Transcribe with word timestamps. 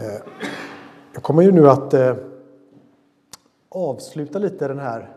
Eh, 0.00 0.20
jag 1.12 1.22
kommer 1.22 1.42
ju 1.42 1.52
nu 1.52 1.68
att 1.68 1.94
eh, 1.94 2.16
avsluta 3.68 4.38
lite 4.38 4.68
den 4.68 4.78
här 4.78 5.16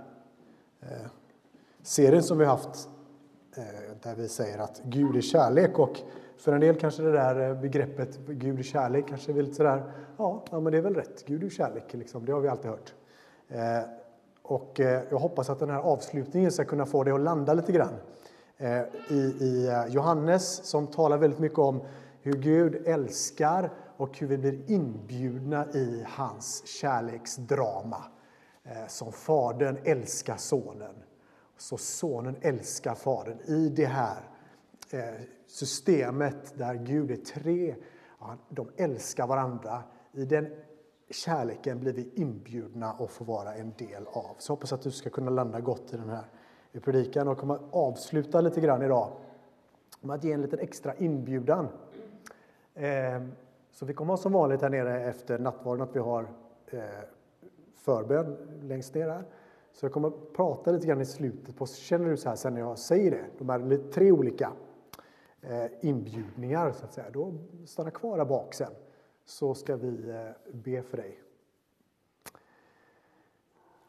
eh, 0.82 1.08
serien 1.82 2.24
som 2.24 2.38
vi 2.38 2.46
har 2.46 2.52
haft 2.52 2.90
där 4.04 4.16
vi 4.16 4.28
säger 4.28 4.60
att 4.60 4.82
Gud 4.84 5.16
är 5.16 5.22
kärlek 5.22 5.80
och 5.80 6.00
för 6.38 6.54
en 6.54 6.60
del 6.60 6.76
kanske 6.76 7.04
det 7.04 7.12
där 7.12 7.56
begreppet 7.56 8.18
Gud 8.28 8.60
är 8.60 8.64
kärlek 8.64 9.08
kanske 9.08 9.34
vill 9.34 9.56
sådär, 9.56 9.84
ja, 10.18 10.44
ja 10.52 10.60
men 10.60 10.72
det 10.72 10.78
är 10.78 10.82
väl 10.82 10.96
rätt, 10.96 11.26
Gud 11.26 11.44
är 11.44 11.50
kärlek, 11.50 11.94
liksom. 11.94 12.26
det 12.26 12.32
har 12.32 12.40
vi 12.40 12.48
alltid 12.48 12.72
hört. 12.72 12.94
Och 14.42 14.80
jag 15.10 15.18
hoppas 15.20 15.50
att 15.50 15.60
den 15.60 15.70
här 15.70 15.80
avslutningen 15.80 16.52
ska 16.52 16.66
kunna 16.66 16.86
få 16.86 17.04
det 17.04 17.12
att 17.12 17.22
landa 17.22 17.54
lite 17.54 17.72
grann. 17.72 17.94
I, 19.10 19.16
i 19.16 19.86
Johannes 19.90 20.56
som 20.66 20.88
talar 20.88 21.18
väldigt 21.18 21.40
mycket 21.40 21.60
om 21.60 21.82
hur 22.22 22.34
Gud 22.34 22.88
älskar 22.88 23.70
och 23.98 24.18
hur 24.18 24.28
vi 24.28 24.38
blir 24.38 24.72
inbjudna 24.72 25.66
i 25.74 26.06
hans 26.08 26.68
kärleksdrama. 26.68 28.04
Eh, 28.64 28.88
som 28.88 29.12
Fadern 29.12 29.78
älskar 29.84 30.38
Sonen, 30.38 30.96
så 31.58 31.78
Sonen 31.78 32.36
älskar 32.42 32.96
Fadern. 32.96 33.40
I 33.40 33.70
det 33.70 33.86
här 33.86 34.30
eh, 34.92 35.22
systemet 35.48 36.58
där 36.58 36.76
Gud 36.76 37.12
är 37.12 37.16
tre, 37.16 37.76
de 38.50 38.70
älskar 38.78 39.28
varandra. 39.28 39.84
I 40.14 40.26
den 40.26 40.48
kärleken 41.10 41.80
blir 41.80 41.94
vi 41.94 42.12
inbjudna 42.16 42.94
och 42.94 43.12
får 43.12 43.26
vara 43.26 43.56
en 43.56 43.74
del 43.78 44.08
av. 44.08 44.36
Så 44.38 44.52
jag 44.52 44.56
hoppas 44.56 44.74
att 44.74 44.82
du 44.82 44.92
ska 44.92 45.10
kunna 45.10 45.32
landa 45.32 45.60
gott 45.60 45.94
i 45.94 45.98
den 45.98 46.10
här 46.10 46.26
predikan 46.82 47.28
och 47.28 47.38
kommer 47.38 47.60
avsluta 47.72 48.42
lite 48.42 48.62
grann 48.62 48.82
idag 48.82 49.12
med 50.02 50.16
att 50.16 50.24
ge 50.24 50.32
en 50.32 50.42
liten 50.42 50.60
extra 50.60 50.96
inbjudan. 50.96 51.68
Ehm, 52.76 53.32
så 53.80 53.86
vi 53.86 53.94
kommer 53.94 54.14
ha 54.14 54.18
som 54.18 54.32
vanligt 54.32 54.62
här 54.62 54.70
nere 54.70 55.04
efter 55.04 55.40
nattvarden 55.40 55.84
att 55.84 55.96
vi 55.96 56.00
har 56.00 56.28
eh, 56.68 56.82
förbön 57.76 58.38
längst 58.62 58.94
ner 58.94 59.10
här. 59.10 59.24
Så 59.72 59.86
jag 59.86 59.94
kommer 59.94 60.12
prata 60.36 60.72
lite 60.72 60.88
grann 60.88 61.02
i 61.02 61.06
slutet 61.06 61.56
på, 61.56 61.66
känner 61.66 62.10
du 62.10 62.18
så 62.18 62.30
här 62.30 62.36
sen 62.36 62.54
när 62.54 62.62
jag 62.62 62.78
säger 62.78 63.12
det, 63.12 63.26
de 63.38 63.50
här 63.50 63.92
tre 63.92 64.12
olika 64.12 64.52
eh, 65.42 65.66
inbjudningar 65.82 66.72
så 66.72 66.86
att 66.86 66.94
säga, 66.94 67.10
då 67.10 67.34
stanna 67.66 67.92
kvar 67.92 68.18
där 68.18 68.26
bak 68.26 68.54
sen 68.54 68.72
så 69.26 69.54
ska 69.54 69.76
vi 69.76 70.10
eh, 70.10 70.54
be 70.54 70.82
för 70.82 70.98
dig. 70.98 71.20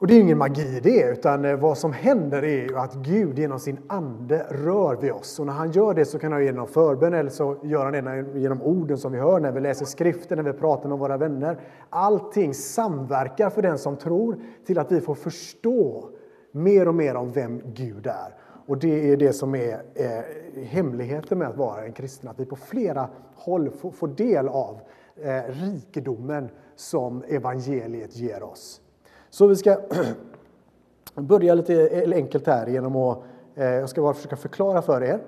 Och 0.00 0.06
det 0.06 0.14
är 0.14 0.20
ingen 0.20 0.38
magi 0.38 0.76
i 0.76 0.80
det, 0.80 1.12
utan 1.12 1.44
eh, 1.44 1.56
vad 1.56 1.78
som 1.78 1.92
händer 1.92 2.44
är 2.44 2.76
att 2.76 2.94
Gud 2.94 3.38
genom 3.38 3.60
sin 3.60 3.78
ande 3.86 4.46
rör 4.50 4.96
vid 4.96 5.12
oss. 5.12 5.38
Och 5.38 5.46
när 5.46 5.52
han 5.52 5.72
gör 5.72 5.94
det 5.94 6.04
så 6.04 6.18
kan 6.18 6.32
han 6.32 6.44
genom 6.44 6.66
förbön 6.66 7.14
eller 7.14 7.30
så 7.30 7.56
gör 7.62 7.84
han 7.84 8.04
det 8.04 8.38
genom 8.40 8.62
orden 8.62 8.98
som 8.98 9.12
vi 9.12 9.18
hör 9.18 9.40
när 9.40 9.52
vi 9.52 9.60
läser 9.60 9.84
skriften, 9.84 10.36
när 10.36 10.52
vi 10.52 10.58
pratar 10.58 10.88
med 10.88 10.98
våra 10.98 11.16
vänner. 11.16 11.58
Allting 11.90 12.54
samverkar 12.54 13.50
för 13.50 13.62
den 13.62 13.78
som 13.78 13.96
tror 13.96 14.40
till 14.66 14.78
att 14.78 14.92
vi 14.92 15.00
får 15.00 15.14
förstå 15.14 16.10
mer 16.52 16.88
och 16.88 16.94
mer 16.94 17.14
om 17.14 17.32
vem 17.32 17.62
Gud 17.64 18.06
är. 18.06 18.34
Och 18.66 18.78
det 18.78 19.12
är 19.12 19.16
det 19.16 19.32
som 19.32 19.54
är 19.54 19.82
eh, 19.94 20.64
hemligheten 20.64 21.38
med 21.38 21.48
att 21.48 21.56
vara 21.56 21.84
en 21.84 21.92
kristen, 21.92 22.30
att 22.30 22.40
vi 22.40 22.44
på 22.44 22.56
flera 22.56 23.08
håll 23.34 23.70
får, 23.70 23.90
får 23.90 24.08
del 24.08 24.48
av 24.48 24.80
eh, 25.16 25.42
rikedomen 25.48 26.48
som 26.76 27.22
evangeliet 27.28 28.16
ger 28.16 28.42
oss. 28.42 28.80
Så 29.30 29.46
vi 29.46 29.56
ska 29.56 29.76
börja 31.14 31.54
lite 31.54 31.74
e-, 31.74 32.14
enkelt 32.14 32.46
här 32.46 32.66
genom 32.66 32.96
att 32.96 33.18
eh, 33.54 33.64
jag 33.64 33.88
ska 33.88 34.02
bara 34.02 34.14
försöka 34.14 34.36
förklara 34.36 34.82
för 34.82 35.02
er 35.02 35.20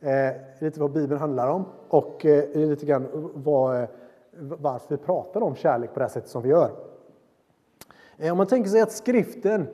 eh, 0.00 0.36
lite 0.58 0.80
vad 0.80 0.92
Bibeln 0.92 1.20
handlar 1.20 1.48
om 1.48 1.64
och 1.88 2.26
eh, 2.26 2.68
lite 2.68 2.86
grann 2.86 3.30
vad, 3.34 3.86
varför 4.38 4.86
vi 4.88 4.96
pratar 4.96 5.40
om 5.40 5.54
kärlek 5.54 5.92
på 5.92 5.98
det 5.98 6.04
här 6.04 6.10
sättet 6.10 6.30
som 6.30 6.42
vi 6.42 6.48
gör. 6.48 6.70
Om 8.30 8.36
man 8.36 8.46
tänker 8.46 8.70
sig 8.70 8.80
att 8.80 8.92
skriften 8.92 9.66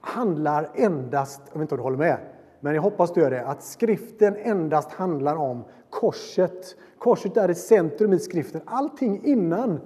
handlar 0.00 0.70
endast, 0.74 1.42
jag 1.52 1.58
vet 1.58 1.62
inte 1.62 1.74
om 1.74 1.78
du 1.78 1.82
håller 1.82 1.98
med, 1.98 2.18
men 2.60 2.74
jag 2.74 2.82
hoppas 2.82 3.12
du 3.12 3.20
gör 3.20 3.30
det, 3.30 3.46
att 3.46 3.62
skriften 3.62 4.36
endast 4.36 4.92
handlar 4.92 5.36
om 5.36 5.64
korset. 5.90 6.76
Korset 6.98 7.36
är 7.36 7.50
i 7.50 7.54
centrum 7.54 8.12
i 8.12 8.18
skriften. 8.18 8.60
Allting 8.64 9.24
innan 9.24 9.80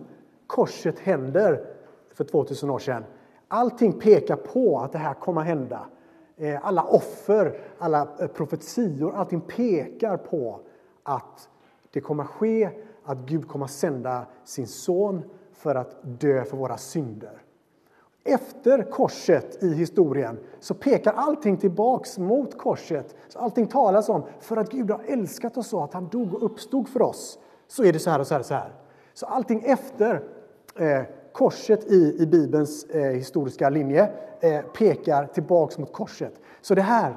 korset 0.47 0.99
händer 0.99 1.65
för 2.15 2.25
2000 2.25 2.71
år 2.71 2.79
sedan 2.79 3.05
Allting 3.53 3.93
pekar 3.93 4.37
på 4.37 4.79
att 4.79 4.93
det 4.93 4.99
här 4.99 5.15
kommer 5.15 5.41
att 5.41 5.47
hända. 5.47 5.87
Eh, 6.37 6.67
alla 6.67 6.83
offer, 6.83 7.61
alla 7.79 8.09
eh, 8.21 8.27
profetior, 8.27 9.15
allting 9.15 9.41
pekar 9.41 10.17
på 10.17 10.61
att 11.03 11.49
det 11.91 12.01
kommer 12.01 12.23
att 12.23 12.31
ske, 12.31 12.71
att 13.05 13.19
Gud 13.19 13.49
kommer 13.49 13.65
att 13.65 13.71
sända 13.71 14.27
sin 14.45 14.67
son 14.67 15.23
för 15.53 15.75
att 15.75 15.97
dö 16.03 16.45
för 16.45 16.57
våra 16.57 16.77
synder. 16.77 17.43
Efter 18.25 18.91
korset 18.91 19.63
i 19.63 19.75
historien 19.75 20.39
så 20.61 20.75
pekar 20.75 21.13
allting 21.13 21.57
tillbaks 21.57 22.19
mot 22.19 22.59
korset. 22.59 23.15
Så 23.29 23.39
allting 23.39 23.67
talas 23.67 24.09
om 24.09 24.23
för 24.41 24.57
att 24.57 24.71
Gud 24.71 24.91
har 24.91 25.01
älskat 25.07 25.57
oss 25.57 25.69
så 25.69 25.85
att 25.85 25.95
han 25.95 26.09
dog 26.09 26.35
och 26.35 26.45
uppstod 26.45 26.89
för 26.89 27.03
oss. 27.03 27.39
Så 27.67 27.85
är 27.85 27.93
det 27.93 27.99
så 27.99 28.11
här 28.11 28.19
och 28.19 28.27
så 28.27 28.35
här 28.35 28.41
och 28.41 28.47
så 28.47 28.55
här. 28.55 28.73
Så 29.15 29.27
allting 29.27 29.63
efter 29.67 30.23
eh, 30.77 31.03
korset 31.33 31.93
i, 31.93 32.17
i 32.19 32.27
Bibelns 32.27 32.85
eh, 32.85 33.13
historiska 33.13 33.71
linje 33.71 34.13
eh, 34.41 34.61
pekar 34.63 35.27
tillbaks 35.27 35.79
mot 35.79 35.93
korset. 35.93 36.41
Så 36.61 36.75
det 36.75 36.83
här, 36.83 37.17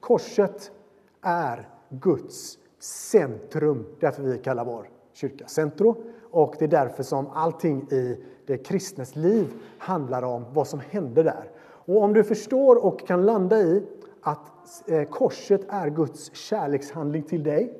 korset, 0.00 0.72
är 1.22 1.68
Guds 1.88 2.58
centrum. 2.78 3.86
Därför 4.00 4.22
vi 4.22 4.38
kallar 4.38 4.64
vår 4.64 4.88
kyrka 5.12 5.46
centro. 5.46 5.96
Och 6.30 6.54
det 6.58 6.64
är 6.64 6.68
därför 6.68 7.02
som 7.02 7.26
allting 7.26 7.88
i 7.90 8.24
det 8.46 8.58
kristnes 8.58 9.16
liv 9.16 9.52
handlar 9.78 10.22
om 10.22 10.44
vad 10.52 10.66
som 10.66 10.80
hände 10.90 11.22
där. 11.22 11.50
Och 11.60 12.02
om 12.02 12.12
du 12.12 12.24
förstår 12.24 12.84
och 12.84 13.06
kan 13.06 13.26
landa 13.26 13.58
i 13.58 13.82
att 14.20 14.88
eh, 14.90 15.02
korset 15.02 15.60
är 15.68 15.90
Guds 15.90 16.34
kärlekshandling 16.34 17.22
till 17.22 17.42
dig 17.42 17.78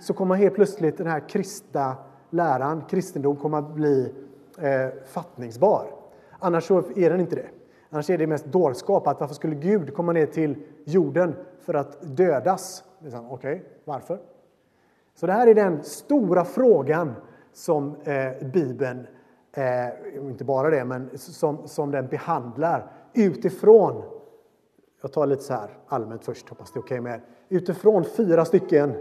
så 0.00 0.14
kommer 0.14 0.34
helt 0.34 0.54
plötsligt 0.54 0.98
den 0.98 1.06
här 1.06 1.28
kristna 1.28 1.96
läran, 2.30 2.82
kristendom, 2.90 3.36
kommer 3.36 3.58
att 3.58 3.74
bli 3.74 4.12
eh, 4.58 4.88
fattningsbar. 5.06 5.86
Annars 6.38 6.64
så 6.64 6.82
är 6.96 7.10
den 7.10 7.20
inte 7.20 7.36
det. 7.36 7.48
Annars 7.90 8.10
är 8.10 8.18
det 8.18 8.26
mest 8.26 8.44
dårskap. 8.44 9.06
Att 9.06 9.20
varför 9.20 9.34
skulle 9.34 9.54
Gud 9.54 9.94
komma 9.94 10.12
ner 10.12 10.26
till 10.26 10.56
jorden 10.84 11.34
för 11.60 11.74
att 11.74 12.16
dödas? 12.16 12.84
Okej, 13.00 13.28
okay, 13.30 13.60
varför? 13.84 14.18
Så 15.14 15.26
det 15.26 15.32
här 15.32 15.46
är 15.46 15.54
den 15.54 15.84
stora 15.84 16.44
frågan 16.44 17.14
som 17.52 17.96
eh, 18.04 18.46
Bibeln, 18.52 19.06
eh, 19.52 19.88
inte 20.22 20.44
bara 20.44 20.70
det, 20.70 20.84
men 20.84 21.10
som, 21.14 21.68
som 21.68 21.90
den 21.90 22.06
behandlar 22.06 22.92
utifrån, 23.14 24.02
jag 25.02 25.12
tar 25.12 25.26
lite 25.26 25.42
så 25.42 25.52
här 25.52 25.70
allmänt 25.86 26.24
först, 26.24 26.48
hoppas 26.48 26.72
det 26.72 26.78
är 26.78 26.80
okej 26.80 27.00
okay 27.00 27.10
med 27.10 27.14
er, 27.14 27.22
utifrån 27.48 28.04
fyra 28.04 28.44
stycken 28.44 28.94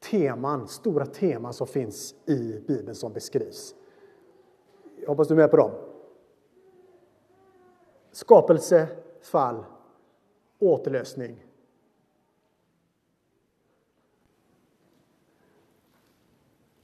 teman, 0.00 0.68
stora 0.68 1.06
teman 1.06 1.52
som 1.52 1.66
finns 1.66 2.14
i 2.26 2.60
Bibeln 2.66 2.94
som 2.94 3.12
beskrivs. 3.12 3.74
Jag 5.00 5.08
hoppas 5.08 5.28
du 5.28 5.34
är 5.34 5.38
med 5.38 5.50
på 5.50 5.56
dem. 5.56 5.70
Skapelse, 8.12 8.88
fall, 9.22 9.64
återlösning. 10.58 11.44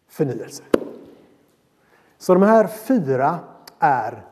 Förnyelse. 0.07 0.63
Så 2.19 2.35
de 2.35 2.43
här 2.43 2.67
fyra 2.67 3.39
är 3.79 4.27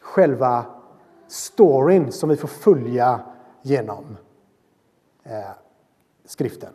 själva 0.00 0.66
storyn 1.26 2.12
som 2.12 2.28
vi 2.28 2.36
får 2.36 2.48
följa 2.48 3.20
genom 3.62 4.16
eh, 5.22 5.50
skriften. 6.24 6.72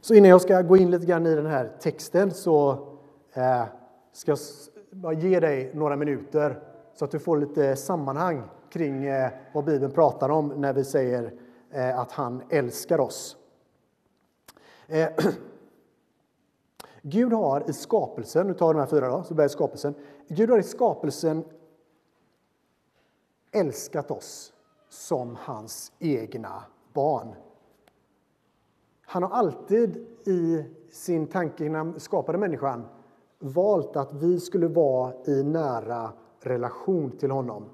Så 0.00 0.14
innan 0.14 0.30
jag 0.30 0.40
ska 0.40 0.62
gå 0.62 0.76
in 0.76 0.90
lite 0.90 1.06
grann 1.06 1.26
i 1.26 1.34
den 1.34 1.46
här 1.46 1.72
texten 1.80 2.30
så 2.30 2.70
eh, 3.32 3.64
ska 4.12 4.30
jag 4.30 4.38
bara 4.90 5.12
ge 5.12 5.40
dig 5.40 5.70
några 5.74 5.96
minuter 5.96 6.62
så 6.94 7.04
att 7.04 7.10
du 7.10 7.18
får 7.18 7.36
lite 7.36 7.76
sammanhang 7.76 8.42
kring 8.70 9.04
eh, 9.04 9.30
vad 9.52 9.64
Bibeln 9.64 9.92
pratar 9.92 10.28
om 10.28 10.48
när 10.48 10.72
vi 10.72 10.84
säger 10.84 11.32
eh, 11.70 11.98
att 11.98 12.12
han 12.12 12.42
älskar 12.50 13.00
oss. 13.00 13.36
Gud 17.02 17.32
har 17.32 17.70
i 17.70 17.72
skapelsen, 17.72 18.46
nu 18.46 18.54
tar 18.54 18.68
vi 18.68 18.72
de 18.72 18.80
här 18.80 18.86
fyra 18.86 19.08
då, 19.08 19.22
så 19.22 19.34
börjar 19.34 19.48
skapelsen. 19.48 19.94
Gud 20.28 20.50
har 20.50 20.58
i 20.58 20.62
skapelsen 20.62 21.44
älskat 23.52 24.10
oss 24.10 24.52
som 24.88 25.36
hans 25.40 25.92
egna 25.98 26.62
barn. 26.92 27.34
Han 29.10 29.22
har 29.22 29.30
alltid 29.30 29.96
i 30.26 30.64
sin 30.90 31.26
tanke 31.26 31.64
innan 31.64 31.86
han 31.86 32.00
skapade 32.00 32.38
människan 32.38 32.86
valt 33.38 33.96
att 33.96 34.12
vi 34.12 34.40
skulle 34.40 34.68
vara 34.68 35.14
i 35.26 35.42
nära 35.42 36.12
relation 36.40 37.10
till 37.10 37.30
honom. 37.30 37.64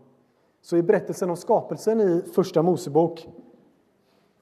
Så 0.60 0.76
i 0.76 0.82
berättelsen 0.82 1.30
om 1.30 1.36
skapelsen 1.36 2.00
i 2.00 2.22
Första 2.34 2.62
Mosebok 2.62 3.28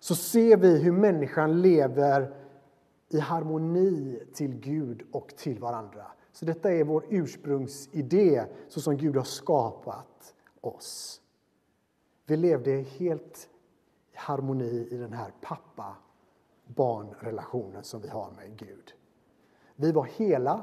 så 0.00 0.14
ser 0.14 0.56
vi 0.56 0.78
hur 0.78 0.92
människan 0.92 1.62
lever 1.62 2.34
i 3.08 3.18
harmoni 3.18 4.22
till 4.34 4.54
Gud 4.54 5.02
och 5.12 5.36
till 5.36 5.58
varandra. 5.58 6.06
Så 6.32 6.44
detta 6.44 6.72
är 6.72 6.84
vår 6.84 7.04
ursprungsidé, 7.08 8.44
så 8.68 8.80
som 8.80 8.96
Gud 8.96 9.16
har 9.16 9.24
skapat 9.24 10.34
oss. 10.60 11.20
Vi 12.26 12.36
levde 12.36 12.70
helt 12.70 13.48
i 14.12 14.16
harmoni 14.16 14.88
i 14.90 14.96
den 14.96 15.12
här 15.12 15.32
pappa 15.40 15.96
barnrelationen 16.66 17.84
som 17.84 18.00
vi 18.00 18.08
har 18.08 18.30
med 18.36 18.56
Gud. 18.56 18.92
Vi 19.76 19.92
var 19.92 20.04
hela 20.16 20.60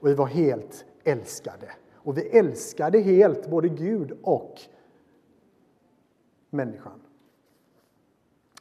och 0.00 0.08
vi 0.08 0.14
var 0.14 0.26
helt 0.26 0.84
älskade. 1.04 1.70
Och 1.94 2.18
vi 2.18 2.22
älskade 2.22 2.98
helt 2.98 3.50
både 3.50 3.68
Gud 3.68 4.18
och 4.22 4.60
människan. 6.50 7.00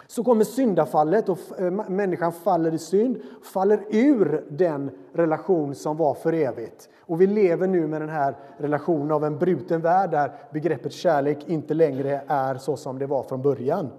Så 0.08 0.24
kommer 0.24 0.44
syndafallet 0.44 1.30
och 1.30 1.40
eh, 1.60 1.72
människan 1.72 2.32
faller 2.32 2.74
i 2.74 2.78
synd, 2.78 3.22
faller 3.54 3.84
ur 3.90 4.46
den 4.50 4.92
relation 5.14 5.76
som 5.76 5.98
var 5.98 6.14
för 6.14 6.34
evigt. 6.34 6.90
Och 7.00 7.22
vi 7.22 7.28
lever 7.28 7.68
nu 7.68 7.88
med 7.88 8.02
den 8.02 8.10
här 8.10 8.36
relationen 8.58 9.12
av 9.12 9.26
en 9.26 9.38
bruten 9.38 9.82
värld 9.82 10.12
där 10.12 10.32
begreppet 10.52 10.92
kärlek 10.92 11.50
inte 11.50 11.74
längre 11.74 12.24
är 12.28 12.56
så 12.56 12.78
som 12.78 13.00
det 13.00 13.08
var 13.08 13.24
från 13.24 13.42
början. 13.42 13.90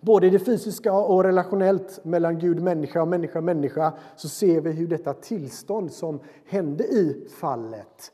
Både 0.00 0.26
i 0.26 0.30
det 0.30 0.38
fysiska 0.38 0.92
och 0.92 1.24
relationellt 1.24 2.04
mellan 2.04 2.38
Gud 2.38 2.62
människa 2.62 3.02
och 3.02 3.08
människa 3.08 3.40
människa 3.40 3.92
så 4.16 4.28
ser 4.28 4.60
vi 4.60 4.70
hur 4.70 4.88
detta 4.88 5.14
tillstånd 5.14 5.92
som 5.92 6.20
hände 6.46 6.84
i 6.84 7.28
fallet 7.40 8.12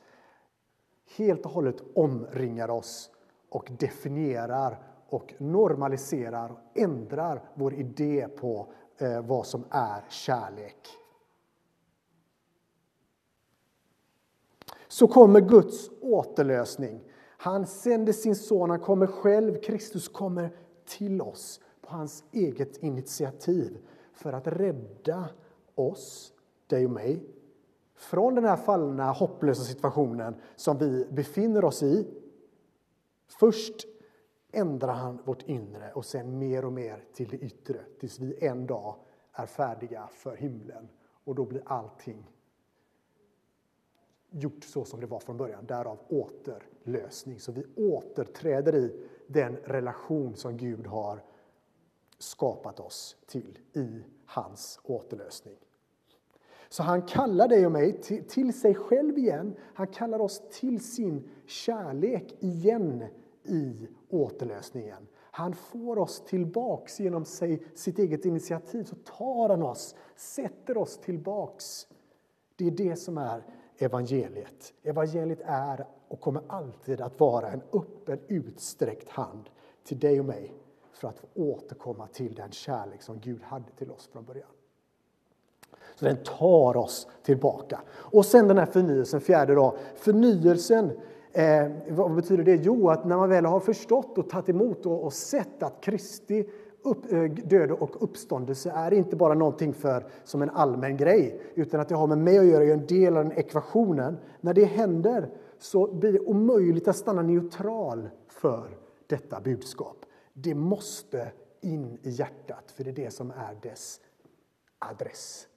helt 1.16 1.44
och 1.44 1.50
hållet 1.50 1.76
omringar 1.94 2.70
oss 2.70 3.10
och 3.48 3.70
definierar 3.78 4.78
och 5.08 5.34
normaliserar 5.38 6.52
och 6.52 6.58
ändrar 6.74 7.42
vår 7.54 7.74
idé 7.74 8.28
på 8.28 8.72
eh, 8.98 9.26
vad 9.26 9.46
som 9.46 9.64
är 9.70 10.04
kärlek. 10.08 10.88
Så 14.88 15.06
kommer 15.06 15.40
Guds 15.40 15.90
återlösning. 16.00 17.00
Han 17.36 17.66
sänder 17.66 18.12
sin 18.12 18.36
son, 18.36 18.70
han 18.70 18.80
kommer 18.80 19.06
själv, 19.06 19.60
Kristus 19.60 20.08
kommer 20.08 20.56
till 20.84 21.22
oss 21.22 21.60
på 21.86 21.92
hans 21.96 22.24
eget 22.32 22.76
initiativ 22.76 23.78
för 24.12 24.32
att 24.32 24.46
rädda 24.46 25.28
oss, 25.74 26.32
dig 26.66 26.84
och 26.84 26.90
mig, 26.90 27.22
från 27.94 28.34
den 28.34 28.44
här 28.44 28.56
fallna, 28.56 29.12
hopplösa 29.12 29.62
situationen 29.62 30.34
som 30.56 30.78
vi 30.78 31.06
befinner 31.10 31.64
oss 31.64 31.82
i. 31.82 32.06
Först 33.26 33.86
ändrar 34.52 34.94
han 34.94 35.18
vårt 35.24 35.42
inre 35.42 35.92
och 35.92 36.04
sen 36.04 36.38
mer 36.38 36.64
och 36.64 36.72
mer 36.72 37.04
till 37.12 37.28
det 37.28 37.36
yttre 37.36 37.80
tills 38.00 38.20
vi 38.20 38.46
en 38.46 38.66
dag 38.66 38.96
är 39.32 39.46
färdiga 39.46 40.08
för 40.12 40.36
himlen. 40.36 40.88
Och 41.24 41.34
då 41.34 41.44
blir 41.44 41.62
allting 41.66 42.30
gjort 44.30 44.64
så 44.64 44.84
som 44.84 45.00
det 45.00 45.06
var 45.06 45.20
från 45.20 45.36
början. 45.36 45.66
Därav 45.66 45.98
återlösning. 46.08 47.40
Så 47.40 47.52
vi 47.52 47.64
återträder 47.76 48.74
i 48.74 49.06
den 49.26 49.56
relation 49.56 50.36
som 50.36 50.56
Gud 50.56 50.86
har 50.86 51.22
skapat 52.18 52.80
oss 52.80 53.16
till 53.26 53.58
i 53.72 54.04
hans 54.26 54.80
återlösning. 54.82 55.56
Så 56.68 56.82
han 56.82 57.02
kallar 57.02 57.48
dig 57.48 57.66
och 57.66 57.72
mig 57.72 58.00
till, 58.00 58.24
till 58.24 58.60
sig 58.60 58.74
själv 58.74 59.18
igen. 59.18 59.56
Han 59.74 59.86
kallar 59.86 60.18
oss 60.18 60.42
till 60.50 60.84
sin 60.84 61.28
kärlek 61.46 62.34
igen 62.40 63.04
i 63.44 63.88
återlösningen. 64.08 65.06
Han 65.30 65.54
får 65.54 65.98
oss 65.98 66.24
tillbaks 66.26 67.00
genom 67.00 67.24
sig, 67.24 67.62
sitt 67.74 67.98
eget 67.98 68.24
initiativ. 68.24 68.84
Så 68.84 68.96
tar 68.96 69.48
han 69.48 69.62
oss, 69.62 69.94
sätter 70.16 70.78
oss 70.78 70.98
tillbaks. 70.98 71.86
Det 72.56 72.66
är 72.66 72.70
det 72.70 72.96
som 72.96 73.18
är 73.18 73.42
evangeliet. 73.78 74.72
Evangeliet 74.82 75.40
är 75.44 75.86
och 76.08 76.20
kommer 76.20 76.42
alltid 76.48 77.00
att 77.00 77.20
vara 77.20 77.50
en 77.50 77.62
öppen, 77.72 78.18
utsträckt 78.28 79.08
hand 79.08 79.50
till 79.84 79.98
dig 79.98 80.20
och 80.20 80.26
mig 80.26 80.63
för 80.94 81.08
att 81.08 81.18
få 81.18 81.26
återkomma 81.34 82.06
till 82.06 82.34
den 82.34 82.50
kärlek 82.50 83.02
som 83.02 83.20
Gud 83.20 83.42
hade 83.42 83.70
till 83.78 83.90
oss 83.90 84.08
från 84.12 84.24
början. 84.24 84.48
Så 85.94 86.04
den 86.04 86.16
tar 86.16 86.76
oss 86.76 87.08
tillbaka. 87.22 87.80
Och 87.92 88.26
sen 88.26 88.48
den 88.48 88.58
här 88.58 88.66
förnyelsen, 88.66 89.20
fjärde 89.20 89.54
då. 89.54 89.76
Förnyelsen 89.94 90.90
Eh, 91.36 91.70
vad 91.88 92.14
betyder 92.14 92.44
det? 92.44 92.54
Jo, 92.54 92.90
att 92.90 93.04
när 93.04 93.16
man 93.16 93.28
väl 93.28 93.44
har 93.44 93.60
förstått 93.60 94.18
och 94.18 94.28
tagit 94.28 94.48
emot 94.48 94.86
och, 94.86 95.04
och 95.04 95.12
sett 95.12 95.62
att 95.62 95.80
Kristi 95.80 96.48
upp, 96.82 97.12
eh, 97.12 97.22
död 97.22 97.70
och 97.70 98.02
uppståndelse 98.02 98.70
är 98.70 98.92
inte 98.92 99.16
bara 99.16 99.34
någonting 99.34 99.72
för, 99.72 100.06
som 100.24 100.42
en 100.42 100.50
allmän 100.50 100.96
grej, 100.96 101.40
utan 101.54 101.80
att 101.80 101.88
det 101.88 101.94
har 101.94 102.06
med 102.06 102.18
mig 102.18 102.38
att 102.38 102.46
göra, 102.46 102.64
är 102.64 102.72
en 102.72 102.86
del 102.86 103.16
av 103.16 103.24
den 103.24 103.38
ekvationen. 103.38 104.16
När 104.40 104.54
det 104.54 104.64
händer 104.64 105.30
så 105.58 105.94
blir 105.94 106.12
det 106.12 106.20
omöjligt 106.20 106.88
att 106.88 106.96
stanna 106.96 107.22
neutral 107.22 108.08
för 108.28 108.68
detta 109.06 109.40
budskap. 109.40 109.96
Det 110.34 110.54
måste 110.54 111.32
in 111.60 111.98
i 112.02 112.10
hjärtat, 112.10 112.70
för 112.70 112.84
det 112.84 112.90
är 112.90 112.94
det 112.94 113.10
som 113.10 113.30
är 113.30 113.56
dess 113.62 114.00
adress. 114.78 115.48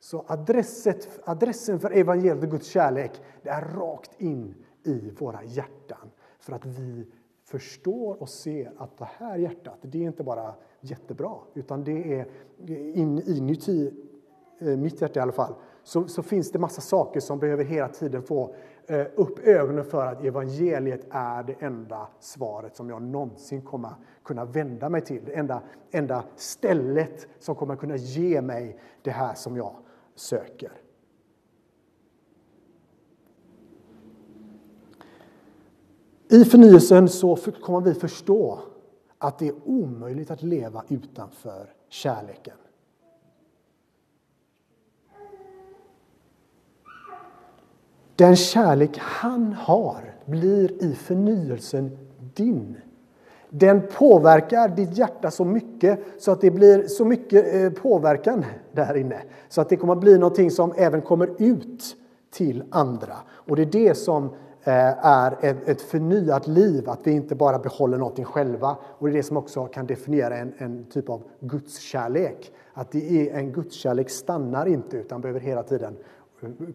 Så 0.00 0.24
adresset, 0.28 1.20
adressen 1.24 1.80
för 1.80 1.90
evangeliet 1.90 2.44
och 2.44 2.50
Guds 2.50 2.66
kärlek 2.66 3.20
det 3.42 3.50
är 3.50 3.62
rakt 3.62 4.20
in 4.20 4.54
i 4.84 5.10
våra 5.10 5.44
hjärtan 5.44 6.10
för 6.38 6.52
att 6.52 6.66
vi 6.66 7.06
förstår 7.44 8.22
och 8.22 8.28
ser 8.28 8.72
att 8.78 8.98
det 8.98 9.08
här 9.18 9.38
hjärtat, 9.38 9.78
det 9.82 9.98
är 9.98 10.02
inte 10.02 10.22
bara 10.22 10.54
jättebra, 10.80 11.34
utan 11.54 11.84
det 11.84 12.14
är 12.14 12.26
in, 12.68 13.22
inuti 13.26 13.92
eh, 14.58 14.76
mitt 14.76 15.00
hjärta 15.00 15.20
i 15.20 15.22
alla 15.22 15.32
fall, 15.32 15.54
så, 15.82 16.08
så, 16.08 16.22
finns 16.22 16.52
det 16.52 16.58
massa 16.58 16.80
saker 16.80 17.20
som 17.20 17.38
behöver 17.38 17.64
hela 17.64 17.88
tiden 17.88 18.22
få 18.22 18.54
Eh, 18.90 19.06
upp 19.14 19.38
ögonen 19.38 19.84
för 19.84 20.06
att 20.06 20.24
evangeliet 20.24 21.06
är 21.10 21.42
det 21.42 21.54
enda 21.58 22.08
svaret 22.20 22.76
som 22.76 22.90
jag 22.90 23.02
någonsin 23.02 23.62
kommer 23.62 23.90
kunna 24.24 24.44
vända 24.44 24.88
mig 24.88 25.00
till. 25.00 25.24
Det 25.24 25.32
enda, 25.32 25.62
enda 25.90 26.24
stället 26.36 27.28
som 27.38 27.54
kommer 27.54 27.76
kunna 27.76 27.96
ge 27.96 28.40
mig 28.42 28.80
det 29.02 29.10
här 29.10 29.34
som 29.34 29.56
jag 29.56 29.76
söker. 30.14 30.72
I 36.28 36.44
förnyelsen 36.44 37.08
så 37.08 37.36
kommer 37.36 37.80
vi 37.80 37.94
förstå 37.94 38.58
att 39.18 39.38
det 39.38 39.48
är 39.48 39.54
omöjligt 39.64 40.30
att 40.30 40.42
leva 40.42 40.84
utanför 40.88 41.72
kärleken. 41.88 42.56
Den 48.18 48.36
kärlek 48.36 48.98
han 48.98 49.52
har 49.52 50.14
blir 50.24 50.82
i 50.84 50.94
förnyelsen 50.94 51.98
din. 52.34 52.76
Den 53.50 53.82
påverkar 53.98 54.68
ditt 54.68 54.98
hjärta 54.98 55.30
så 55.30 55.44
mycket 55.44 56.00
så 56.18 56.32
att 56.32 56.40
det 56.40 56.50
blir 56.50 56.86
så 56.86 57.04
mycket 57.04 57.54
eh, 57.54 57.82
påverkan 57.82 58.44
där 58.72 58.96
inne. 58.96 59.22
Så 59.48 59.60
att 59.60 59.68
det 59.68 59.76
kommer 59.76 59.92
att 59.92 60.00
bli 60.00 60.18
någonting 60.18 60.50
som 60.50 60.72
även 60.76 61.02
kommer 61.02 61.30
ut 61.38 61.96
till 62.30 62.64
andra. 62.70 63.16
Och 63.30 63.56
det 63.56 63.62
är 63.62 63.66
det 63.66 63.94
som 63.94 64.24
eh, 64.64 65.06
är 65.06 65.36
ett 65.42 65.80
förnyat 65.80 66.46
liv, 66.46 66.88
att 66.88 67.00
vi 67.02 67.10
inte 67.10 67.34
bara 67.34 67.58
behåller 67.58 67.98
någonting 67.98 68.24
själva. 68.24 68.76
Och 68.82 69.06
det 69.06 69.12
är 69.12 69.16
det 69.16 69.22
som 69.22 69.36
också 69.36 69.66
kan 69.66 69.86
definiera 69.86 70.36
en, 70.36 70.52
en 70.58 70.84
typ 70.84 71.08
av 71.08 71.22
gudskärlek. 71.40 72.52
Att 72.72 72.90
det 72.90 73.30
är 73.30 73.38
en 73.38 73.52
gudskärlek 73.52 74.10
stannar 74.10 74.66
inte 74.66 74.96
utan 74.96 75.20
behöver 75.20 75.40
hela 75.40 75.62
tiden 75.62 75.96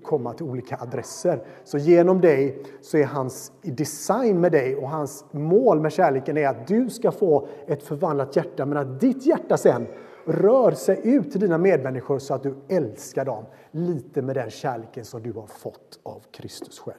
komma 0.03 0.33
till 0.33 0.45
olika 0.45 0.77
adresser. 0.77 1.43
Så 1.63 1.77
genom 1.77 2.21
dig 2.21 2.63
så 2.81 2.97
är 2.97 3.05
hans 3.05 3.51
design 3.61 4.41
med 4.41 4.51
dig 4.51 4.75
och 4.75 4.89
hans 4.89 5.25
mål 5.31 5.79
med 5.79 5.91
kärleken 5.91 6.37
är 6.37 6.47
att 6.47 6.67
du 6.67 6.89
ska 6.89 7.11
få 7.11 7.47
ett 7.67 7.83
förvandlat 7.83 8.35
hjärta 8.35 8.65
men 8.65 8.77
att 8.77 8.99
ditt 8.99 9.25
hjärta 9.25 9.57
sen 9.57 9.87
rör 10.25 10.71
sig 10.71 10.99
ut 11.03 11.31
till 11.31 11.41
dina 11.41 11.57
medmänniskor 11.57 12.19
så 12.19 12.33
att 12.33 12.43
du 12.43 12.55
älskar 12.67 13.25
dem 13.25 13.45
lite 13.71 14.21
med 14.21 14.35
den 14.35 14.49
kärleken 14.49 15.05
som 15.05 15.23
du 15.23 15.33
har 15.33 15.47
fått 15.47 15.99
av 16.03 16.21
Kristus 16.31 16.79
själv. 16.79 16.97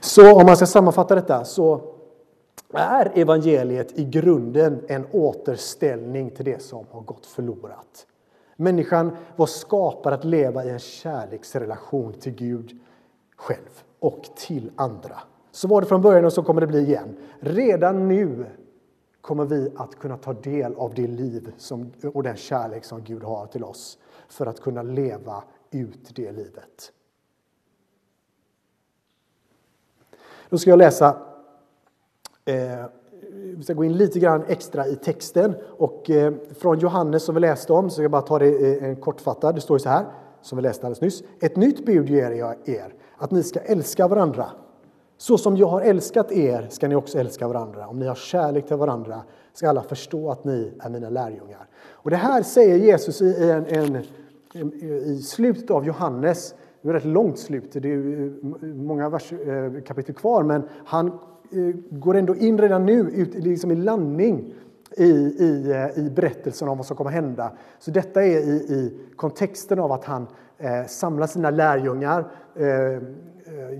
Så 0.00 0.40
om 0.40 0.46
man 0.46 0.56
ska 0.56 0.66
sammanfatta 0.66 1.14
detta 1.14 1.44
så 1.44 1.93
är 2.74 3.18
evangeliet 3.18 3.98
i 3.98 4.04
grunden 4.04 4.84
en 4.88 5.06
återställning 5.12 6.30
till 6.30 6.44
det 6.44 6.62
som 6.62 6.86
har 6.90 7.00
gått 7.00 7.26
förlorat. 7.26 8.06
Människan 8.56 9.16
var 9.36 9.46
skapad 9.46 10.12
att 10.12 10.24
leva 10.24 10.64
i 10.64 10.70
en 10.70 10.78
kärleksrelation 10.78 12.12
till 12.12 12.32
Gud 12.34 12.80
själv 13.36 13.82
och 13.98 14.22
till 14.36 14.70
andra. 14.76 15.18
Så 15.50 15.68
var 15.68 15.80
det 15.80 15.86
från 15.86 16.02
början 16.02 16.24
och 16.24 16.32
så 16.32 16.42
kommer 16.42 16.60
det 16.60 16.66
bli 16.66 16.80
igen. 16.80 17.16
Redan 17.40 18.08
nu 18.08 18.46
kommer 19.20 19.44
vi 19.44 19.72
att 19.76 19.98
kunna 19.98 20.16
ta 20.16 20.32
del 20.32 20.74
av 20.74 20.94
det 20.94 21.06
liv 21.06 21.52
som, 21.58 21.92
och 22.14 22.22
den 22.22 22.36
kärlek 22.36 22.84
som 22.84 23.04
Gud 23.04 23.22
har 23.22 23.46
till 23.46 23.64
oss 23.64 23.98
för 24.28 24.46
att 24.46 24.60
kunna 24.60 24.82
leva 24.82 25.44
ut 25.70 26.16
det 26.16 26.32
livet. 26.32 26.92
Då 30.48 30.58
ska 30.58 30.70
jag 30.70 30.78
läsa 30.78 31.33
Eh, 32.44 32.84
vi 33.56 33.62
ska 33.62 33.74
gå 33.74 33.84
in 33.84 33.92
lite 33.92 34.18
grann 34.18 34.44
extra 34.48 34.86
i 34.86 34.96
texten. 34.96 35.54
Och 35.78 36.10
eh, 36.10 36.32
från 36.58 36.78
Johannes 36.78 37.24
som 37.24 37.34
vi 37.34 37.40
läste 37.40 37.72
om, 37.72 37.90
så 37.90 38.02
jag 38.02 38.10
bara 38.10 38.22
ta 38.22 38.38
det 38.38 38.76
eh, 38.76 38.84
en 38.84 38.96
kortfattad. 38.96 39.54
Det 39.54 39.60
står 39.60 39.78
så 39.78 39.88
här, 39.88 40.06
som 40.42 40.56
vi 40.56 40.62
läste 40.62 40.86
alldeles 40.86 41.00
nyss. 41.00 41.22
Ett 41.40 41.56
nytt 41.56 41.86
bud 41.86 42.10
ger 42.10 42.30
jag 42.30 42.68
er, 42.68 42.94
att 43.16 43.30
ni 43.30 43.42
ska 43.42 43.60
älska 43.60 44.08
varandra. 44.08 44.46
Så 45.16 45.38
som 45.38 45.56
jag 45.56 45.66
har 45.66 45.80
älskat 45.80 46.32
er 46.32 46.66
ska 46.70 46.88
ni 46.88 46.94
också 46.94 47.18
älska 47.18 47.48
varandra. 47.48 47.88
Om 47.88 47.98
ni 47.98 48.06
har 48.06 48.14
kärlek 48.14 48.66
till 48.66 48.76
varandra 48.76 49.22
ska 49.52 49.68
alla 49.68 49.82
förstå 49.82 50.30
att 50.30 50.44
ni 50.44 50.72
är 50.80 50.90
mina 50.90 51.10
lärjungar. 51.10 51.68
Och 51.90 52.10
det 52.10 52.16
här 52.16 52.42
säger 52.42 52.76
Jesus 52.76 53.22
i, 53.22 53.50
en, 53.50 53.66
en, 53.66 54.02
i 55.04 55.22
slutet 55.22 55.70
av 55.70 55.86
Johannes. 55.86 56.54
Det 56.82 56.88
är 56.88 56.94
ett 56.94 57.04
rätt 57.04 57.12
långt 57.12 57.38
slut, 57.38 57.72
det 57.72 57.92
är 57.92 58.26
eh, 58.26 58.68
många 58.74 59.08
vers, 59.08 59.32
eh, 59.32 59.82
kapitel 59.86 60.14
kvar, 60.14 60.42
men 60.42 60.62
han 60.84 61.18
Eh, 61.52 61.74
går 61.90 62.16
ändå 62.16 62.36
in 62.36 62.58
redan 62.58 62.86
nu 62.86 63.00
ut 63.00 63.34
liksom 63.34 63.70
i 63.70 63.74
landning 63.74 64.54
i, 64.96 65.04
i, 65.04 65.70
eh, 65.70 66.04
i 66.04 66.10
berättelsen 66.10 66.68
om 66.68 66.76
vad 66.78 66.86
som 66.86 66.96
kommer 66.96 67.10
att 67.10 67.14
hända. 67.14 67.52
Så 67.78 67.90
detta 67.90 68.24
är 68.24 68.38
i, 68.38 68.52
i 68.52 68.92
kontexten 69.16 69.78
av 69.78 69.92
att 69.92 70.04
han 70.04 70.26
eh, 70.58 70.86
samlar 70.86 71.26
sina 71.26 71.50
lärjungar. 71.50 72.30
Eh, 72.56 72.66
eh, 72.66 72.98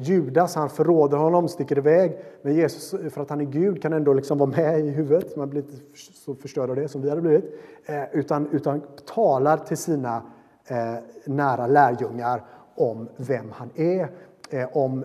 Judas 0.03 0.55
han 0.55 0.71
förråder 0.71 1.17
honom, 1.19 1.49
sticker 1.49 1.79
iväg. 1.79 2.19
Men 2.43 2.55
Jesus, 2.55 3.13
för 3.13 3.23
att 3.23 3.31
han 3.31 3.41
är 3.41 3.45
Gud, 3.45 3.83
kan 3.83 3.93
ändå 3.93 4.13
liksom 4.13 4.39
vara 4.39 4.51
med 4.51 4.81
i 4.81 4.91
huvudet. 4.91 5.37
Man 5.37 5.51
blir 5.51 5.63
inte 5.63 5.77
så 5.95 6.35
förstörd 6.35 6.71
av 6.71 6.77
det 6.77 6.89
som 6.89 7.03
vi 7.03 7.09
hade 7.09 7.21
blivit. 7.21 7.61
Eh, 7.87 8.03
utan, 8.13 8.49
utan 8.53 8.83
talar 9.15 9.57
till 9.57 9.77
sina 9.77 10.23
eh, 10.67 10.95
nära 11.25 11.67
lärjungar 11.67 12.43
om 12.75 13.09
vem 13.17 13.47
han 13.53 13.71
är, 13.75 14.09
Eh, 14.55 14.69
om 14.73 15.05